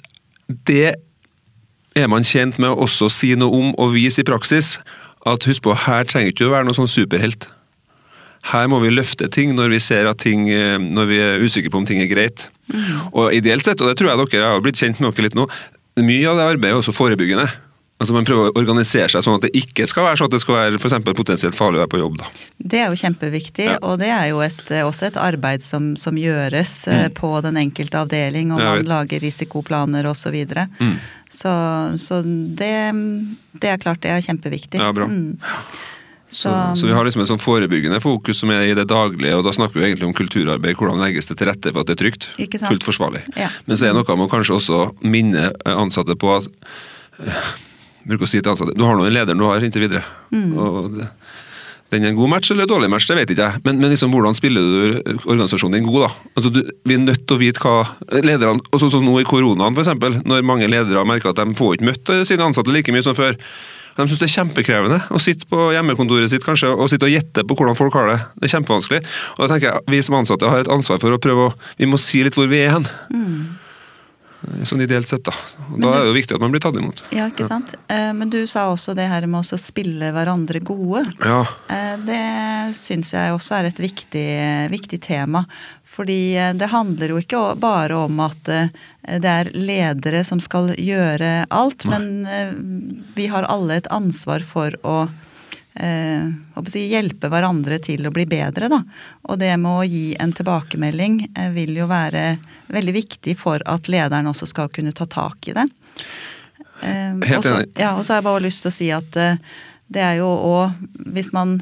det 0.69 0.93
er 1.98 2.10
man 2.12 2.25
tjent 2.27 2.60
med 2.62 2.69
å 2.72 2.86
også 2.86 3.10
si 3.13 3.31
noe 3.38 3.53
om 3.55 3.72
og 3.77 3.93
vise 3.96 4.22
i 4.22 4.27
praksis. 4.27 4.77
At 5.27 5.46
husk 5.50 5.65
på, 5.65 5.75
her 5.75 6.05
trenger 6.08 6.31
ikke 6.31 6.46
du 6.46 6.50
å 6.50 6.53
være 6.53 6.67
noen 6.67 6.77
sånn 6.77 6.91
superhelt. 6.91 7.50
Her 8.50 8.69
må 8.72 8.79
vi 8.84 8.91
løfte 8.93 9.27
ting 9.31 9.51
når 9.58 9.74
vi 9.74 9.81
ser 9.84 10.08
at 10.08 10.22
ting, 10.24 10.48
eh, 10.50 10.77
når 10.79 11.10
vi 11.10 11.17
er 11.19 11.43
usikre 11.43 11.74
på 11.74 11.81
om 11.81 11.88
ting 11.88 12.00
er 12.01 12.12
greit. 12.12 12.48
Og 13.12 13.34
ideelt 13.36 13.65
sett, 13.65 13.81
og 13.81 13.89
det 13.89 13.98
tror 14.00 14.13
jeg 14.13 14.29
dere 14.31 14.53
har 14.53 14.63
blitt 14.63 14.79
kjent 14.79 15.01
med 15.01 15.12
dere 15.12 15.27
litt 15.27 15.36
nå, 15.38 15.48
mye 16.00 16.29
av 16.29 16.39
det 16.39 16.46
arbeidet 16.53 16.77
er 16.77 16.79
også 16.79 16.96
forebyggende. 16.96 17.50
Altså 18.00 18.15
Man 18.15 18.27
prøver 18.27 18.48
å 18.48 18.60
organisere 18.60 19.10
seg 19.12 19.25
sånn 19.25 19.36
at 19.41 19.46
det 19.50 19.51
ikke 19.60 19.84
skal 19.89 20.06
være 20.08 20.22
sånn 20.22 20.29
at 20.29 20.36
det 20.38 20.39
skal 20.39 20.56
være 20.56 20.79
for 20.79 21.18
potensielt 21.18 21.58
farlig 21.58 21.82
å 21.82 21.84
være 21.84 21.91
på 21.91 22.00
jobb. 22.00 22.18
da. 22.22 22.29
Det 22.72 22.79
er 22.79 22.88
jo 22.88 23.00
kjempeviktig, 23.01 23.65
Ja. 23.68 23.77
og 23.84 24.00
det 24.00 24.08
er 24.15 24.29
jo 24.32 24.39
et, 24.39 24.63
eh, 24.72 24.88
også 24.88 25.08
et 25.10 25.20
arbeid 25.20 25.62
som, 25.62 25.98
som 25.98 26.15
gjøres 26.15 26.88
mm. 26.88 27.13
på 27.20 27.41
den 27.44 27.60
enkelte 27.60 28.00
avdeling, 28.00 28.53
og. 28.53 28.63
Man 28.63 28.88
lager 28.88 29.20
risikoplaner 29.20 30.08
osv. 30.08 30.38
Så. 30.48 30.65
Mm. 30.79 30.98
så 31.29 31.53
Så 31.98 32.24
det, 32.24 32.72
det 33.60 33.70
er 33.70 33.77
klart 33.77 34.01
det 34.01 34.12
er 34.12 34.22
kjempeviktig. 34.22 34.79
Ja, 34.79 34.94
bra. 34.94 35.06
Mm. 35.06 35.38
Så, 36.29 36.50
så 36.75 36.86
vi 36.86 36.94
har 36.94 37.03
liksom 37.03 37.24
et 37.24 37.27
sånn 37.32 37.41
forebyggende 37.41 38.00
fokus 38.00 38.39
som 38.39 38.51
er 38.53 38.70
i 38.70 38.75
det 38.77 38.86
daglige, 38.88 39.34
og 39.36 39.44
da 39.44 39.51
snakker 39.51 39.79
vi 39.79 39.88
egentlig 39.88 40.08
om 40.08 40.13
kulturarbeid. 40.13 40.77
Hvordan 40.77 41.01
legges 41.01 41.25
det 41.25 41.39
til 41.39 41.50
rette 41.50 41.74
for 41.74 41.82
at 41.82 41.89
det 41.89 41.98
er 41.98 42.03
trygt? 42.03 42.29
Fullt 42.68 42.86
forsvarlig. 42.86 43.24
Ja. 43.36 43.50
Men 43.65 43.79
så 43.79 43.88
er 43.88 43.96
det 43.96 43.98
noe 43.98 44.20
med 44.20 44.29
å 44.29 44.32
kanskje 44.32 44.60
også 44.60 44.84
minne 45.01 45.50
ansatte 45.65 46.15
på 46.22 46.36
at 46.38 46.46
eh, 47.25 47.50
bruker 48.09 48.27
å 48.27 48.31
si 48.31 48.41
til 48.41 48.51
ansatte, 48.53 48.75
Du 48.77 48.85
har 48.87 48.97
nå 48.97 49.05
den 49.07 49.15
lederen 49.15 49.39
du 49.39 49.47
har 49.47 49.63
inntil 49.63 49.85
videre. 49.85 50.03
Mm. 50.33 50.51
Og 50.57 50.91
det, 50.97 51.07
den 51.89 52.05
er 52.05 52.11
en 52.11 52.19
god 52.19 52.29
match 52.35 52.51
eller 52.53 52.67
en 52.67 52.69
dårlig 52.69 52.89
match, 52.93 53.07
det 53.09 53.17
vet 53.17 53.31
ikke 53.33 53.47
jeg. 53.47 53.61
Men, 53.65 53.79
men 53.81 53.89
liksom, 53.93 54.11
hvordan 54.13 54.37
spiller 54.37 54.61
du 54.61 54.99
organisasjonen 55.23 55.79
din 55.79 55.87
god? 55.89 56.05
da? 56.05 56.29
Altså, 56.37 56.51
du, 56.53 56.61
vi 56.85 56.95
er 56.95 57.01
nødt 57.01 57.25
til 57.25 57.37
å 57.37 57.41
vite 57.41 57.63
hva 57.63 58.21
lederne 58.21 58.61
og 58.61 58.83
Sånn 58.83 58.93
som 58.93 59.05
nå 59.05 59.15
i 59.21 59.27
koronaen, 59.27 59.73
f.eks. 59.73 60.21
Når 60.21 60.45
mange 60.45 60.69
ledere 60.69 61.05
merker 61.07 61.33
at 61.33 61.41
de 61.41 61.57
får 61.57 61.77
ikke 61.77 61.89
møtt 61.89 62.13
sine 62.29 62.45
ansatte 62.45 62.73
like 62.73 62.93
mye 62.93 63.05
som 63.05 63.17
før. 63.17 63.39
De 63.97 64.05
syns 64.07 64.21
det 64.21 64.27
er 64.29 64.35
kjempekrevende 64.37 64.99
å 65.11 65.19
sitte 65.19 65.49
på 65.49 65.71
hjemmekontoret 65.75 66.31
sitt 66.31 66.45
kanskje, 66.45 66.69
og 66.71 66.91
sitte 66.91 67.09
og 67.09 67.11
gjette 67.11 67.43
på 67.43 67.57
hvordan 67.57 67.75
folk 67.75 67.97
har 67.97 68.07
det. 68.13 68.19
Det 68.37 68.47
er 68.47 68.53
kjempevanskelig. 68.53 69.01
Og 69.35 69.41
da 69.41 69.49
tenker 69.51 69.71
jeg, 69.71 69.87
Vi 69.89 70.03
som 70.05 70.19
ansatte 70.21 70.51
har 70.51 70.61
et 70.61 70.71
ansvar 70.71 71.01
for 71.01 71.15
å 71.15 71.19
prøve 71.21 71.49
å 71.49 71.55
Vi 71.81 71.89
må 71.89 71.99
si 71.99 72.21
litt 72.23 72.37
hvor 72.37 72.47
vi 72.47 72.61
er 72.63 72.77
hen. 72.77 72.87
Sånn 74.63 74.79
ideelt 74.86 75.10
sett, 75.10 75.25
da. 75.27 75.34
Og 75.74 75.81
da 75.84 75.89
er 75.91 76.05
det 76.05 76.12
jo 76.12 76.15
viktig 76.15 76.36
at 76.38 76.43
man 76.43 76.53
blir 76.53 76.62
tatt 76.63 76.77
imot. 76.79 77.01
Ja, 77.12 77.25
ikke 77.27 77.48
sant. 77.50 77.74
Ja. 77.91 78.13
Men 78.15 78.29
du 78.31 78.39
sa 78.48 78.69
også 78.72 78.96
det 78.96 79.10
her 79.12 79.25
med 79.27 79.43
å 79.43 79.60
spille 79.60 80.13
hverandre 80.15 80.62
gode. 80.63 81.03
Ja, 81.25 81.41
Eh, 81.67 81.98
Det 82.05 82.75
syns 82.77 83.12
jeg 83.13 83.34
også 83.34 83.58
er 83.60 83.67
et 83.67 83.79
viktig, 83.81 84.27
viktig 84.72 85.01
tema. 85.03 85.43
Fordi 85.89 86.38
eh, 86.38 86.53
det 86.55 86.69
handler 86.72 87.12
jo 87.12 87.19
ikke 87.19 87.41
bare 87.60 87.98
om 88.05 88.19
at 88.24 88.48
eh, 88.53 88.69
det 89.19 89.25
er 89.29 89.50
ledere 89.58 90.24
som 90.24 90.39
skal 90.39 90.72
gjøre 90.77 91.46
alt, 91.50 91.84
men 91.89 92.25
eh, 92.29 92.53
vi 93.17 93.27
har 93.27 93.43
alle 93.50 93.81
et 93.81 93.89
ansvar 93.91 94.46
for 94.46 94.72
å 94.88 95.10
eh, 95.75 96.29
hjelpe 96.89 97.29
hverandre 97.29 97.79
til 97.79 98.05
å 98.07 98.11
bli 98.13 98.25
bedre. 98.25 98.69
Da. 98.69 98.81
Og 99.29 99.39
det 99.39 99.51
med 99.59 99.71
å 99.71 99.85
gi 99.88 100.15
en 100.19 100.33
tilbakemelding 100.33 101.21
eh, 101.35 101.49
vil 101.55 101.75
jo 101.77 101.88
være 101.88 102.38
veldig 102.69 102.93
viktig 102.93 103.38
for 103.38 103.61
at 103.65 103.88
lederen 103.89 104.27
også 104.31 104.47
skal 104.47 104.69
kunne 104.69 104.93
ta 104.93 105.05
tak 105.05 105.47
i 105.47 105.53
det. 105.53 105.67
Eh, 106.83 107.13
Helt 107.27 107.38
og 107.38 107.43
så- 107.43 107.57
enig. 107.59 107.69
Ja, 107.77 107.95
og 107.97 108.05
så 108.05 108.13
har 108.13 108.21
jeg 108.21 108.29
bare 108.29 108.45
lyst 108.47 108.61
til 108.63 108.71
å 108.71 108.75
si 108.75 108.89
at 108.91 109.15
eh, 109.17 109.35
det 109.89 110.01
er 110.05 110.17
jo 110.21 110.27
òg 110.29 110.73
Hvis 111.13 111.31
man 111.33 111.59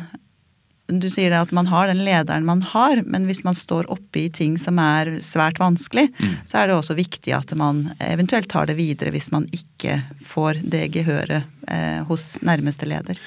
Du 0.90 1.10
sier 1.10 1.30
det 1.32 1.40
at 1.42 1.52
man 1.52 1.66
har 1.68 1.88
den 1.88 2.00
lederen 2.06 2.46
man 2.46 2.62
har, 2.62 3.02
men 3.06 3.26
hvis 3.28 3.44
man 3.44 3.54
står 3.54 3.90
oppe 3.92 4.22
i 4.22 4.30
ting 4.30 4.58
som 4.58 4.78
er 4.80 5.18
svært 5.20 5.58
vanskelig, 5.60 6.08
Mm. 6.16 6.36
så 6.48 6.60
er 6.62 6.68
det 6.68 6.76
også 6.78 6.96
viktig 6.96 7.34
at 7.36 7.54
man 7.60 7.94
eventuelt 8.00 8.48
tar 8.48 8.66
det 8.68 8.78
videre 8.78 9.12
hvis 9.12 9.30
man 9.32 9.48
ikke 9.52 10.02
får 10.24 10.62
det 10.64 10.86
gehøret 10.94 11.44
eh, 11.68 12.04
hos 12.08 12.40
nærmeste 12.40 12.88
leder. 12.88 13.18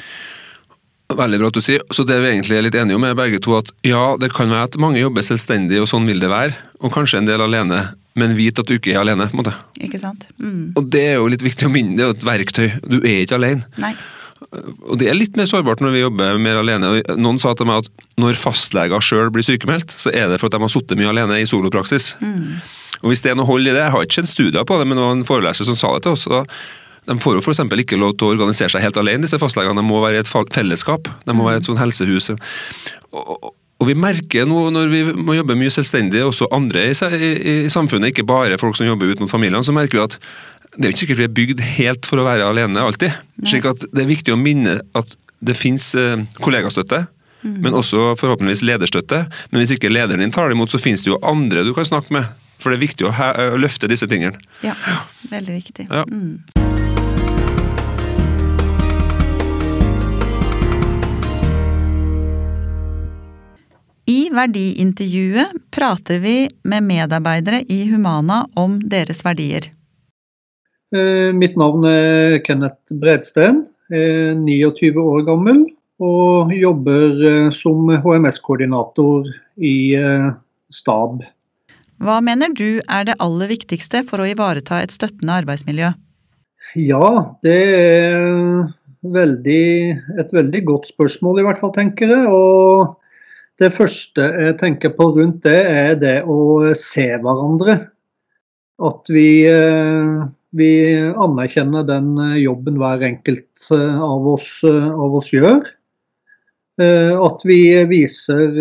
Veldig 1.11 1.41
bra 1.41 1.49
at 1.51 1.57
du 1.57 1.65
sier. 1.65 1.83
Så 1.95 2.05
det 2.07 2.21
vi 2.23 2.31
egentlig 2.31 2.59
er 2.59 2.67
litt 2.67 2.77
enige 2.79 2.99
om 2.99 3.07
er 3.07 3.17
begge 3.19 3.41
to 3.43 3.57
at 3.59 3.73
ja, 3.87 4.15
det 4.21 4.31
kan 4.35 4.53
være 4.53 4.69
at 4.69 4.79
mange 4.83 5.01
jobber 5.01 5.27
selvstendig, 5.27 5.81
og 5.83 5.89
sånn 5.91 6.07
vil 6.09 6.23
det 6.23 6.31
være. 6.31 6.55
Og 6.85 6.95
kanskje 6.95 7.21
en 7.21 7.29
del 7.29 7.43
alene, 7.43 7.83
men 8.21 8.37
vit 8.39 8.59
at 8.61 8.69
du 8.69 8.77
ikke 8.77 8.95
er 8.95 9.03
alene. 9.03 9.27
på 9.31 9.37
en 9.39 9.43
måte. 9.43 9.57
Ikke 9.83 10.01
sant? 10.03 10.29
Mm. 10.39 10.73
Og 10.79 10.87
det 10.93 11.05
er 11.13 11.19
jo 11.19 11.29
litt 11.33 11.45
viktig 11.45 11.67
å 11.67 11.73
minne, 11.73 11.97
det 11.99 12.05
er 12.05 12.11
jo 12.13 12.17
et 12.19 12.27
verktøy. 12.31 12.67
Du 12.87 12.99
er 13.01 13.25
ikke 13.25 13.41
alene. 13.41 13.67
Nei. 13.83 13.95
Og 14.51 14.97
det 14.99 15.11
er 15.11 15.19
litt 15.19 15.37
mer 15.39 15.47
sårbart 15.47 15.83
når 15.85 15.93
vi 15.95 16.03
jobber 16.03 16.39
mer 16.43 16.63
alene. 16.63 16.93
Noen 17.21 17.39
sa 17.43 17.53
til 17.55 17.69
meg 17.69 17.85
at 17.85 18.07
når 18.21 18.39
fastleger 18.41 19.05
sjøl 19.05 19.31
blir 19.35 19.47
sykemeldt, 19.47 19.93
så 19.93 20.11
er 20.15 20.31
det 20.31 20.41
for 20.41 20.49
at 20.49 20.57
de 20.57 20.63
har 20.63 20.73
sittet 20.73 20.99
mye 20.99 21.11
alene 21.13 21.39
i 21.39 21.49
solopraksis. 21.49 22.15
Og 23.01 23.13
hvis 23.13 23.23
det 23.25 23.33
er 23.33 23.39
noe 23.39 23.49
hold 23.49 23.67
i 23.67 23.73
det, 23.73 23.83
jeg 23.83 23.95
har 23.95 24.07
ikke 24.07 24.21
sett 24.21 24.33
studier 24.33 24.67
på 24.67 24.79
det, 24.81 24.89
men 24.89 24.99
det 24.99 25.05
var 25.05 25.15
en 25.17 25.29
foreleser 25.29 25.69
som 25.69 25.79
sa 25.79 25.93
det 25.95 26.05
til 26.07 26.17
oss. 26.17 26.27
og 26.27 26.49
de 27.11 27.17
får 27.19 27.39
jo 27.39 27.43
f.eks. 27.43 27.65
ikke 27.83 27.99
lov 27.99 28.15
til 28.15 28.29
å 28.29 28.35
organisere 28.37 28.71
seg 28.71 28.85
helt 28.85 28.99
alene, 29.01 29.25
disse 29.27 29.39
fastlegene. 29.43 29.83
De 29.83 29.87
må 29.87 29.99
være 30.03 30.21
i 30.21 30.23
et 30.23 30.31
fellesskap. 30.31 31.11
De 31.27 31.35
må 31.35 31.49
være 31.49 31.63
et 31.63 31.71
sånn 31.71 31.81
helsehus. 31.81 32.31
Og, 32.31 33.19
og, 33.19 33.51
og 33.81 33.89
vi 33.89 33.97
merker 33.99 34.47
nå 34.47 34.69
når 34.75 34.93
vi 34.93 35.01
må 35.17 35.35
jobbe 35.35 35.57
mye 35.59 35.73
selvstendig, 35.75 36.23
også 36.23 36.51
andre 36.55 36.87
i, 36.93 36.95
i, 36.95 37.57
i 37.65 37.73
samfunnet, 37.73 38.13
ikke 38.13 38.29
bare 38.29 38.61
folk 38.63 38.79
som 38.79 38.87
jobber 38.87 39.11
ut 39.11 39.25
mot 39.25 39.33
familiene, 39.33 39.65
så 39.67 39.75
merker 39.75 39.99
vi 39.99 40.05
at 40.05 40.19
det 40.77 40.85
er 40.85 40.93
jo 40.93 40.95
ikke 40.95 41.03
sikkert 41.03 41.19
vi 41.19 41.27
er 41.27 41.35
bygd 41.35 41.63
helt 41.81 42.07
for 42.07 42.23
å 42.23 42.27
være 42.29 42.47
alene 42.47 42.85
alltid. 42.85 43.17
Slik 43.43 43.67
at 43.67 43.83
det 43.91 44.05
er 44.05 44.11
viktig 44.13 44.37
å 44.37 44.39
minne 44.39 44.79
at 44.95 45.17
det 45.43 45.57
finnes 45.59 45.89
eh, 45.99 46.21
kollegastøtte, 46.45 47.09
men 47.43 47.75
også 47.75 48.13
forhåpentligvis 48.21 48.63
lederstøtte. 48.69 49.25
Men 49.51 49.63
hvis 49.63 49.73
ikke 49.75 49.91
lederen 49.91 50.23
din 50.23 50.35
tar 50.35 50.47
det 50.47 50.59
imot, 50.59 50.71
så 50.71 50.79
finnes 50.79 51.03
det 51.03 51.11
jo 51.11 51.19
andre 51.27 51.65
du 51.67 51.73
kan 51.75 51.89
snakke 51.89 52.15
med. 52.15 52.29
For 52.61 52.71
det 52.71 52.79
er 52.79 52.85
viktig 52.85 53.09
å 53.09 53.51
løfte 53.59 53.89
disse 53.91 54.09
tingene. 54.11 54.37
Ja, 54.63 54.77
veldig 55.33 55.57
viktig. 55.63 55.89
Ja. 55.89 56.05
Mm. 56.05 56.60
Verdiintervjuet 64.35 65.59
prater 65.75 66.21
vi 66.23 66.37
med 66.63 66.87
medarbeidere 66.87 67.63
i 67.69 67.83
Humana 67.91 68.45
om 68.59 68.79
deres 68.93 69.25
verdier. 69.27 69.71
Eh, 70.95 71.31
Mitt 71.37 71.59
navn 71.59 71.87
er 71.87 72.41
Kenneth 72.47 72.95
Bredsten, 73.03 73.65
er 73.91 74.35
29 74.39 74.97
år 75.03 75.27
gammel 75.27 75.65
og 76.01 76.55
jobber 76.57 77.07
eh, 77.29 77.51
som 77.55 77.91
HMS-koordinator 78.03 79.29
i 79.57 79.77
eh, 79.99 80.31
stab. 80.73 81.23
Hva 82.01 82.21
mener 82.25 82.55
du 82.57 82.81
er 82.89 83.07
det 83.07 83.19
aller 83.21 83.51
viktigste 83.51 84.07
for 84.09 84.23
å 84.23 84.29
ivareta 84.31 84.81
et 84.81 84.95
støttende 84.95 85.37
arbeidsmiljø? 85.43 85.93
Ja, 86.79 87.11
det 87.45 87.59
er 87.77 88.71
veldig, 89.03 89.67
et 90.23 90.33
veldig 90.33 90.63
godt 90.69 90.89
spørsmål 90.93 91.43
i 91.43 91.45
hvert 91.45 91.61
fall, 91.61 91.75
tenker 91.77 92.13
jeg. 92.15 92.31
Og 92.31 92.97
det 93.61 93.73
første 93.77 94.27
jeg 94.41 94.59
tenker 94.61 94.95
på 94.97 95.11
rundt 95.17 95.43
det, 95.45 95.59
er 95.69 95.97
det 96.01 96.19
å 96.25 96.71
se 96.79 97.07
hverandre. 97.21 97.77
At 98.81 99.11
vi, 99.13 99.45
eh, 99.45 100.21
vi 100.57 100.71
anerkjenner 100.97 101.85
den 101.89 102.15
eh, 102.17 102.39
jobben 102.47 102.81
hver 102.81 103.05
enkelt 103.05 103.69
eh, 103.77 104.01
av 104.01 104.29
oss, 104.37 104.63
av 104.65 105.21
oss 105.21 105.33
gjør. 105.35 105.63
At 106.81 107.43
vi 107.45 107.59
viser 107.85 108.55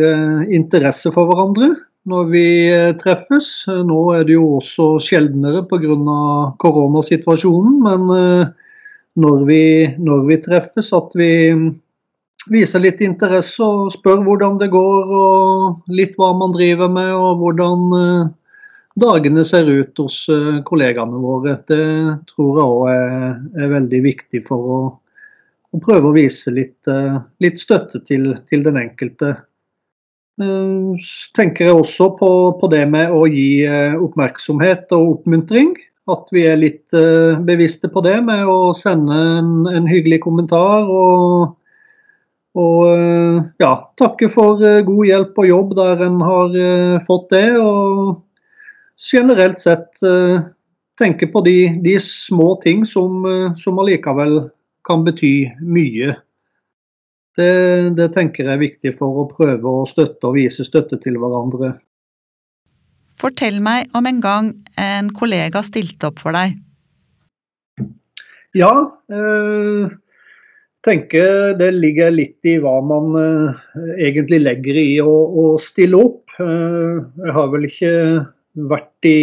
interesse 0.51 1.07
for 1.15 1.29
hverandre 1.29 1.69
når 2.11 2.25
vi 2.33 2.47
treffes. 2.99 3.47
Nå 3.87 3.99
er 4.11 4.25
det 4.27 4.33
jo 4.33 4.57
også 4.57 4.87
sjeldnere 5.05 5.61
pga. 5.69 5.95
koronasituasjonen, 6.59 7.77
men 7.85 8.51
når 9.23 9.45
vi, 9.47 9.63
når 10.03 10.25
vi 10.27 10.39
treffes, 10.43 10.91
at 10.91 11.15
vi 11.15 11.31
viser 12.47 12.83
litt 12.83 13.01
interesse 13.03 13.63
og 13.63 13.91
spør 13.93 14.23
hvordan 14.23 14.59
det 14.61 14.69
går, 14.71 15.11
og 15.11 15.91
litt 15.93 16.15
hva 16.19 16.31
man 16.37 16.53
driver 16.55 16.91
med, 16.91 17.11
og 17.17 17.41
hvordan 17.41 17.97
eh, 17.97 18.31
dagene 18.99 19.45
ser 19.47 19.67
ut 19.67 19.99
hos 19.99 20.21
eh, 20.31 20.61
kollegaene 20.67 21.19
våre. 21.19 21.57
Det 21.67 21.83
tror 22.31 22.61
jeg 22.61 22.71
òg 22.77 22.87
er, 22.93 23.35
er 23.59 23.75
veldig 23.75 24.01
viktig 24.05 24.45
for 24.47 24.71
å, 24.77 24.79
å 25.75 25.83
prøve 25.83 26.09
å 26.09 26.15
vise 26.15 26.53
litt, 26.55 26.79
eh, 26.87 27.19
litt 27.43 27.61
støtte 27.61 28.03
til, 28.07 28.31
til 28.49 28.65
den 28.67 28.79
enkelte. 28.85 29.35
Tenker 31.35 31.65
jeg 31.65 31.75
også 31.75 32.13
på, 32.15 32.27
på 32.61 32.67
det 32.71 32.85
med 32.87 33.11
å 33.11 33.25
gi 33.27 33.67
oppmerksomhet 33.99 34.87
og 34.95 35.17
oppmuntring. 35.17 35.73
At 36.07 36.31
vi 36.31 36.45
er 36.47 36.55
litt 36.55 36.95
bevisste 37.43 37.89
på 37.91 37.99
det 38.05 38.15
med 38.23 38.47
å 38.47 38.71
sende 38.71 39.17
en, 39.33 39.49
en 39.67 39.89
hyggelig 39.91 40.21
kommentar 40.23 40.87
og, 40.87 41.58
Og 42.57 43.43
ja, 43.61 43.73
takke 43.99 44.29
for 44.33 44.57
god 44.57 45.03
hjelp 45.05 45.37
og 45.37 45.47
jobb 45.47 45.75
der 45.77 46.01
en 46.07 46.17
har 46.25 46.55
fått 47.05 47.27
det. 47.35 47.45
Og 47.61 48.23
generelt 49.11 49.61
sett 49.61 50.01
tenke 50.99 51.29
på 51.29 51.43
de, 51.45 51.57
de 51.85 51.93
små 52.01 52.55
ting 52.63 52.81
som, 52.89 53.21
som 53.55 53.77
allikevel 53.83 54.49
kan 54.89 55.05
bety 55.05 55.33
mye. 55.61 56.15
Det, 57.39 57.51
det, 57.95 58.09
tenker 58.15 58.47
jeg 58.47 58.55
er 58.55 58.63
viktig 58.63 58.95
for 58.97 59.21
å 59.21 59.29
prøve 59.29 59.71
å 59.81 59.85
støtte 59.87 60.27
og 60.27 60.35
vise 60.39 60.65
støtte 60.67 60.99
til 61.03 61.19
hverandre. 61.21 61.75
Fortell 63.19 63.59
meg 63.63 63.91
om 63.95 64.07
en 64.09 64.19
gang 64.23 64.49
en 64.79 65.11
kollega 65.15 65.61
stilte 65.63 66.09
opp 66.09 66.19
for 66.23 66.35
deg. 66.35 66.57
Ja, 68.57 68.71
eh, 69.13 69.91
tenker 70.85 71.53
det 71.59 71.71
ligger 71.75 72.11
litt 72.13 72.47
i 72.47 72.57
hva 72.61 72.79
man 72.85 73.15
eh, 73.19 73.61
egentlig 74.07 74.41
legger 74.45 74.79
i 74.79 74.89
å, 75.03 75.11
å 75.11 75.45
stille 75.61 75.99
opp. 75.99 76.35
Eh, 76.39 76.99
jeg 77.25 77.35
har 77.35 77.49
vel 77.53 77.67
ikke 77.67 77.93
vært 78.69 79.09
i 79.09 79.19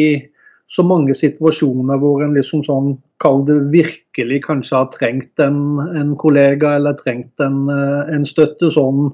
så 0.70 0.82
mange 0.82 1.14
situasjoner 1.14 2.00
hvor 2.02 2.24
en 2.24 2.34
liksom 2.36 2.64
sånn, 2.66 2.96
kall 3.22 3.44
det 3.48 3.56
virkelig 3.72 4.42
kanskje 4.44 4.76
har 4.76 4.90
trengt 4.92 5.40
en, 5.40 5.78
en 5.96 6.10
kollega 6.20 6.74
eller 6.76 6.98
trengt 6.98 7.40
en, 7.40 7.64
eh, 7.72 8.02
en 8.16 8.26
støtte 8.28 8.70
sånn 8.74 9.08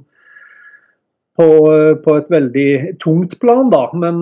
på, 1.38 1.46
på, 2.04 2.14
et 2.18 2.26
veldig 2.28 2.98
tungt 3.00 3.38
plan, 3.40 3.70
da. 3.72 3.86
Men 3.96 4.18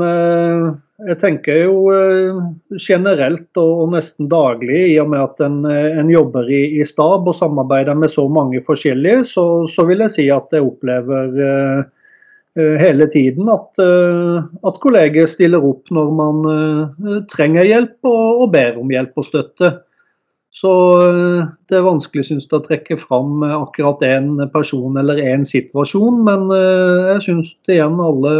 jeg 1.08 1.16
tenker 1.20 1.62
jo 1.62 1.76
eh, 1.94 2.40
generelt 2.76 3.60
og, 3.60 3.86
nesten 3.94 4.28
daglig, 4.32 4.82
i 4.92 4.98
og 5.02 5.12
med 5.12 5.22
at 5.22 5.44
en, 5.46 5.62
en 5.66 6.10
jobber 6.12 6.50
i, 6.50 6.64
i, 6.80 6.84
stab 6.86 7.28
og 7.30 7.36
samarbeider 7.38 7.96
med 7.96 8.12
så 8.12 8.26
mange 8.28 8.60
forskjellige, 8.66 9.24
så, 9.32 9.46
så 9.70 9.86
vil 9.88 10.04
jeg 10.06 10.16
si 10.16 10.28
at 10.34 10.52
jeg 10.56 10.66
opplever 10.66 11.40
eh, 11.46 11.88
Eh, 12.58 12.76
hele 12.82 13.06
tiden 13.06 13.48
at, 13.48 13.78
uh, 13.78 14.42
at, 14.66 14.78
kolleger 14.82 15.28
stiller 15.30 15.62
opp 15.62 15.86
når 15.94 16.08
man 16.18 16.40
uh, 16.50 17.20
trenger 17.30 17.68
hjelp 17.68 18.08
og, 18.10 18.40
og 18.42 18.50
ber 18.56 18.80
om 18.80 18.90
hjelp 18.90 19.20
og 19.22 19.26
støtte. 19.28 19.70
Så 20.50 20.70
det 21.70 21.76
er 21.78 21.86
vanskelig 21.86 22.24
synes 22.26 22.48
jeg, 22.48 22.58
å 22.58 22.64
trekke 22.64 22.96
fram 22.98 23.44
akkurat 23.46 24.02
én 24.02 24.32
person 24.50 24.98
eller 24.98 25.20
én 25.22 25.44
situasjon, 25.46 26.24
men 26.26 26.50
jeg 26.50 27.22
syns 27.22 27.52
igjen 27.70 27.94
alle, 28.02 28.32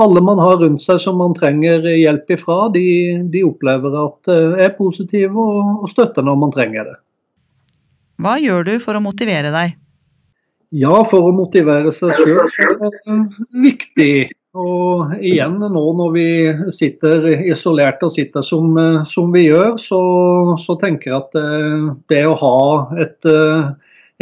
alle, 0.00 0.22
man 0.24 0.40
har 0.40 0.56
rundt 0.62 0.82
seg 0.82 1.00
som 1.02 1.18
man 1.20 1.34
trenger 1.36 1.84
hjelp 1.84 2.30
ifra, 2.32 2.66
de, 2.72 2.84
de 3.32 3.44
opplever 3.44 3.96
at 4.00 4.30
det 4.30 4.66
er 4.66 4.76
positive 4.78 5.36
og, 5.36 5.82
og 5.84 5.92
støtter 5.92 6.24
når 6.26 6.38
man 6.40 6.54
trenger 6.54 6.88
det. 6.88 6.98
Hva 8.22 8.36
gjør 8.40 8.68
du 8.68 8.74
for 8.82 8.96
å 8.96 9.02
motivere 9.04 9.52
deg? 9.52 9.78
Ja, 10.72 11.02
for 11.04 11.28
å 11.28 11.34
motivere 11.36 11.92
seg 11.92 12.14
sjøl 12.16 12.86
er 12.88 12.94
det 12.94 13.16
viktig. 13.64 14.14
Og 14.52 15.12
igjen, 15.16 15.56
nå 15.60 15.82
når 15.96 16.10
vi 16.12 16.26
sitter 16.76 17.24
isolert 17.48 18.02
og 18.04 18.12
sitter 18.12 18.44
som, 18.44 18.74
som 19.08 19.30
vi 19.32 19.46
gjør, 19.46 19.78
så, 19.80 20.00
så, 20.60 20.76
tenker 20.80 21.08
jeg 21.08 21.18
at 21.18 21.36
det, 21.36 21.94
det 22.12 22.20
å 22.28 22.36
ha 22.36 22.58
et, 23.00 23.28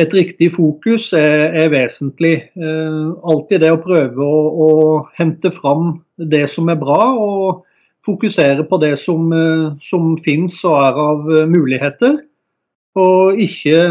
et, 0.00 0.14
riktig 0.16 0.50
fokus 0.54 1.10
er, 1.16 1.50
er 1.62 1.72
vesentlig. 1.72 2.34
Alltid 2.56 3.64
det 3.64 3.72
å 3.74 3.80
prøve 3.82 4.24
å, 4.24 4.38
å, 4.50 4.70
hente 5.18 5.52
fram 5.54 6.00
det 6.16 6.46
som 6.52 6.70
er 6.72 6.78
bra, 6.80 7.12
og 7.14 7.66
fokusere 8.06 8.64
på 8.68 8.78
det 8.80 8.94
som, 9.00 9.28
som 9.80 10.14
finnes 10.24 10.56
og 10.64 10.78
er 10.80 11.02
av 11.04 11.28
muligheter. 11.52 12.16
Og 12.98 13.38
ikke 13.38 13.82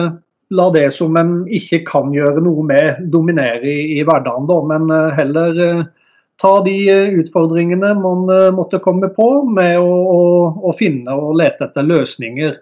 la 0.49 0.69
det 0.73 0.89
som 0.95 1.17
en 1.19 1.33
ikke 1.45 1.83
kan 1.87 2.13
gjøre 2.13 2.41
noe 2.43 2.65
med, 2.65 3.03
dominere 3.13 3.69
i, 3.69 3.99
i 3.99 4.05
hverdagen. 4.05 4.47
Da, 4.49 4.59
men 4.71 4.93
eh, 4.93 5.11
heller 5.17 5.61
eh, 5.65 5.83
ta 6.41 6.53
de 6.65 6.75
eh, 6.89 7.13
utfordringene 7.21 7.93
man 7.99 8.25
måtte 8.57 8.81
komme 8.83 9.11
på 9.13 9.29
med 9.49 9.77
å, 9.81 9.93
å, 10.15 10.23
å 10.69 10.73
finne 10.77 11.15
og 11.15 11.37
lete 11.41 11.69
etter 11.69 11.85
løsninger. 11.85 12.57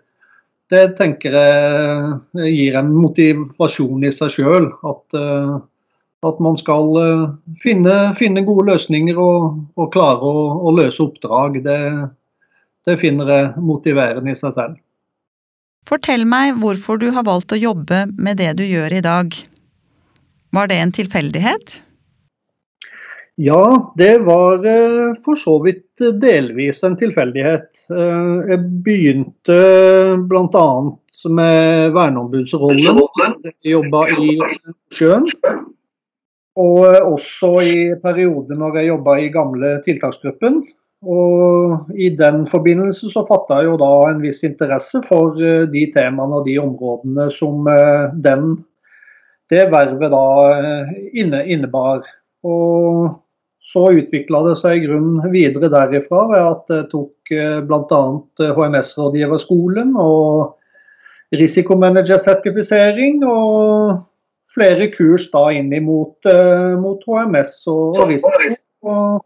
Det 0.67 0.83
tenker 0.97 1.35
jeg 1.37 2.51
gir 2.51 2.75
en 2.75 2.89
motivasjon 2.91 4.03
i 4.03 4.11
seg 4.11 4.33
sjøl. 4.33 4.67
At, 4.89 5.15
at, 6.27 6.41
man 6.43 6.59
skal 6.59 6.91
finne, 7.63 7.93
finne 8.19 8.43
gode 8.47 8.67
løsninger 8.73 9.21
og, 9.21 9.61
og 9.79 9.93
klare 9.93 10.27
å, 10.27 10.43
å, 10.59 10.73
løse 10.75 10.99
oppdrag. 11.05 11.61
Det, 11.63 11.79
det 12.83 12.97
finner 12.99 13.31
jeg 13.31 13.63
motiverende 13.63 14.35
i 14.35 14.39
seg 14.39 14.57
selv. 14.59 14.75
Fortell 15.87 16.27
meg 16.27 16.57
hvorfor 16.59 16.99
du 16.99 17.13
har 17.15 17.23
valgt 17.23 17.55
å 17.55 17.61
jobbe 17.61 18.03
med 18.19 18.41
det 18.41 18.57
du 18.59 18.65
gjør 18.67 18.97
i 18.97 19.03
dag. 19.05 19.31
Var 20.51 20.67
det 20.67 20.81
en 20.83 20.95
tilfeldighet? 20.95 21.79
Ja, 23.37 23.93
det 23.95 24.15
var 24.25 24.65
eh, 24.65 25.11
for 25.21 25.37
så 25.37 25.59
vidt 25.61 26.01
delvis 26.21 26.81
en 26.87 26.95
tilfeldighet. 26.97 27.83
Eh, 27.93 28.39
jeg 28.49 28.63
begynte 28.85 29.57
bl.a. 30.25 30.69
med 31.37 31.91
verneombudsrollen. 31.93 33.03
Jeg 33.45 33.75
jobba 33.75 34.07
i 34.17 34.39
sjøen. 34.97 35.29
Og 36.57 36.81
også 37.13 37.51
i 37.61 37.77
perioder 38.01 38.57
når 38.57 38.79
jeg 38.79 38.89
jobba 38.89 39.19
i 39.21 39.29
gamle 39.29 39.75
tiltaksgruppen. 39.85 40.63
Og 41.05 41.91
I 41.93 42.09
den 42.17 42.47
forbindelse 42.49 43.11
så 43.11 43.21
fatta 43.27 43.59
jeg 43.61 43.69
jo 43.69 43.77
da 43.77 43.91
en 44.09 44.23
viss 44.23 44.41
interesse 44.47 45.03
for 45.05 45.37
eh, 45.37 45.67
de 45.69 45.85
temaene 45.93 46.39
og 46.39 46.49
de 46.49 46.57
områdene 46.57 47.27
som 47.33 47.69
eh, 47.69 48.09
den, 48.17 48.55
det 49.53 49.67
vervet 49.69 50.09
da 50.09 50.25
eh, 50.57 50.95
inne, 51.21 51.43
innebar. 51.45 52.01
Og 52.41 53.13
så 53.63 53.87
utvikla 53.99 54.43
det 54.45 54.55
seg 54.59 54.77
i 54.77 54.85
grunnen 54.85 55.31
videre 55.33 55.69
derifra 55.73 56.25
ved 56.31 56.43
at 56.43 56.73
jeg 56.73 56.89
tok 56.91 57.31
bl.a. 57.67 58.01
HMS-rådgiverskolen 58.57 59.95
og 59.99 60.53
risikomanager-sertifisering 61.35 63.25
og 63.27 63.97
flere 64.53 64.87
kurs 64.93 65.27
da 65.33 65.49
inn 65.53 65.73
mot, 65.83 66.29
mot 66.79 67.03
HMS 67.03 67.59
og, 67.67 67.97
og 67.99 68.13
risiko. 68.13 68.61
Og 68.87 69.25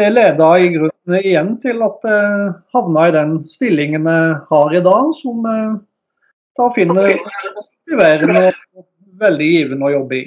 det 0.00 0.08
leda 0.14 0.50
i 0.58 0.72
grunnen 0.74 1.20
igjen 1.20 1.54
til 1.62 1.84
at 1.86 2.04
jeg 2.08 2.50
havna 2.74 3.06
i 3.08 3.14
den 3.14 3.38
stillingen 3.50 4.08
jeg 4.08 4.34
har 4.50 4.74
i 4.74 4.82
dag, 4.84 5.14
som 5.20 5.46
jeg 5.46 5.70
da 6.58 6.68
finner 6.74 7.14
motiverende 7.54 8.44
og 8.50 8.86
veldig 9.20 9.48
givende 9.54 9.88
å 9.88 9.94
jobbe 9.94 10.18
i. 10.18 10.24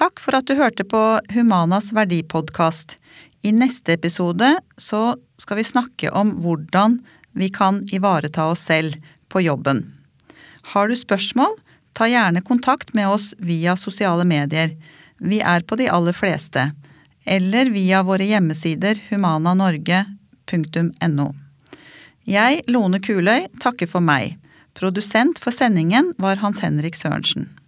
Takk 0.00 0.16
for 0.16 0.32
at 0.32 0.48
du 0.48 0.56
hørte 0.56 0.80
på 0.88 1.20
Humanas 1.34 1.90
verdipodkast. 1.92 2.94
I 3.44 3.52
neste 3.52 3.92
episode 3.98 4.48
så 4.80 5.12
skal 5.36 5.60
vi 5.60 5.64
snakke 5.68 6.08
om 6.16 6.40
hvordan 6.40 7.04
vi 7.36 7.52
kan 7.52 7.84
ivareta 7.92 8.48
oss 8.48 8.64
selv 8.64 8.96
på 9.28 9.44
jobben. 9.44 9.92
Har 10.72 10.88
du 10.88 10.96
spørsmål, 10.96 11.52
ta 11.92 12.08
gjerne 12.08 12.40
kontakt 12.48 12.96
med 12.96 13.12
oss 13.12 13.36
via 13.44 13.76
sosiale 13.76 14.24
medier. 14.24 14.72
Vi 15.20 15.44
er 15.44 15.60
på 15.68 15.76
de 15.76 15.92
aller 15.92 16.16
fleste. 16.16 16.72
Eller 17.28 17.68
via 17.68 18.00
våre 18.00 18.24
hjemmesider 18.24 18.96
humananorge.no. 19.10 21.28
Jeg, 22.24 22.64
Lone 22.72 23.04
Kuløy, 23.04 23.52
takker 23.60 23.84
for 23.90 24.00
meg. 24.00 24.38
Produsent 24.72 25.36
for 25.44 25.52
sendingen 25.52 26.16
var 26.16 26.40
Hans 26.40 26.64
Henrik 26.64 26.96
Sørensen. 26.96 27.59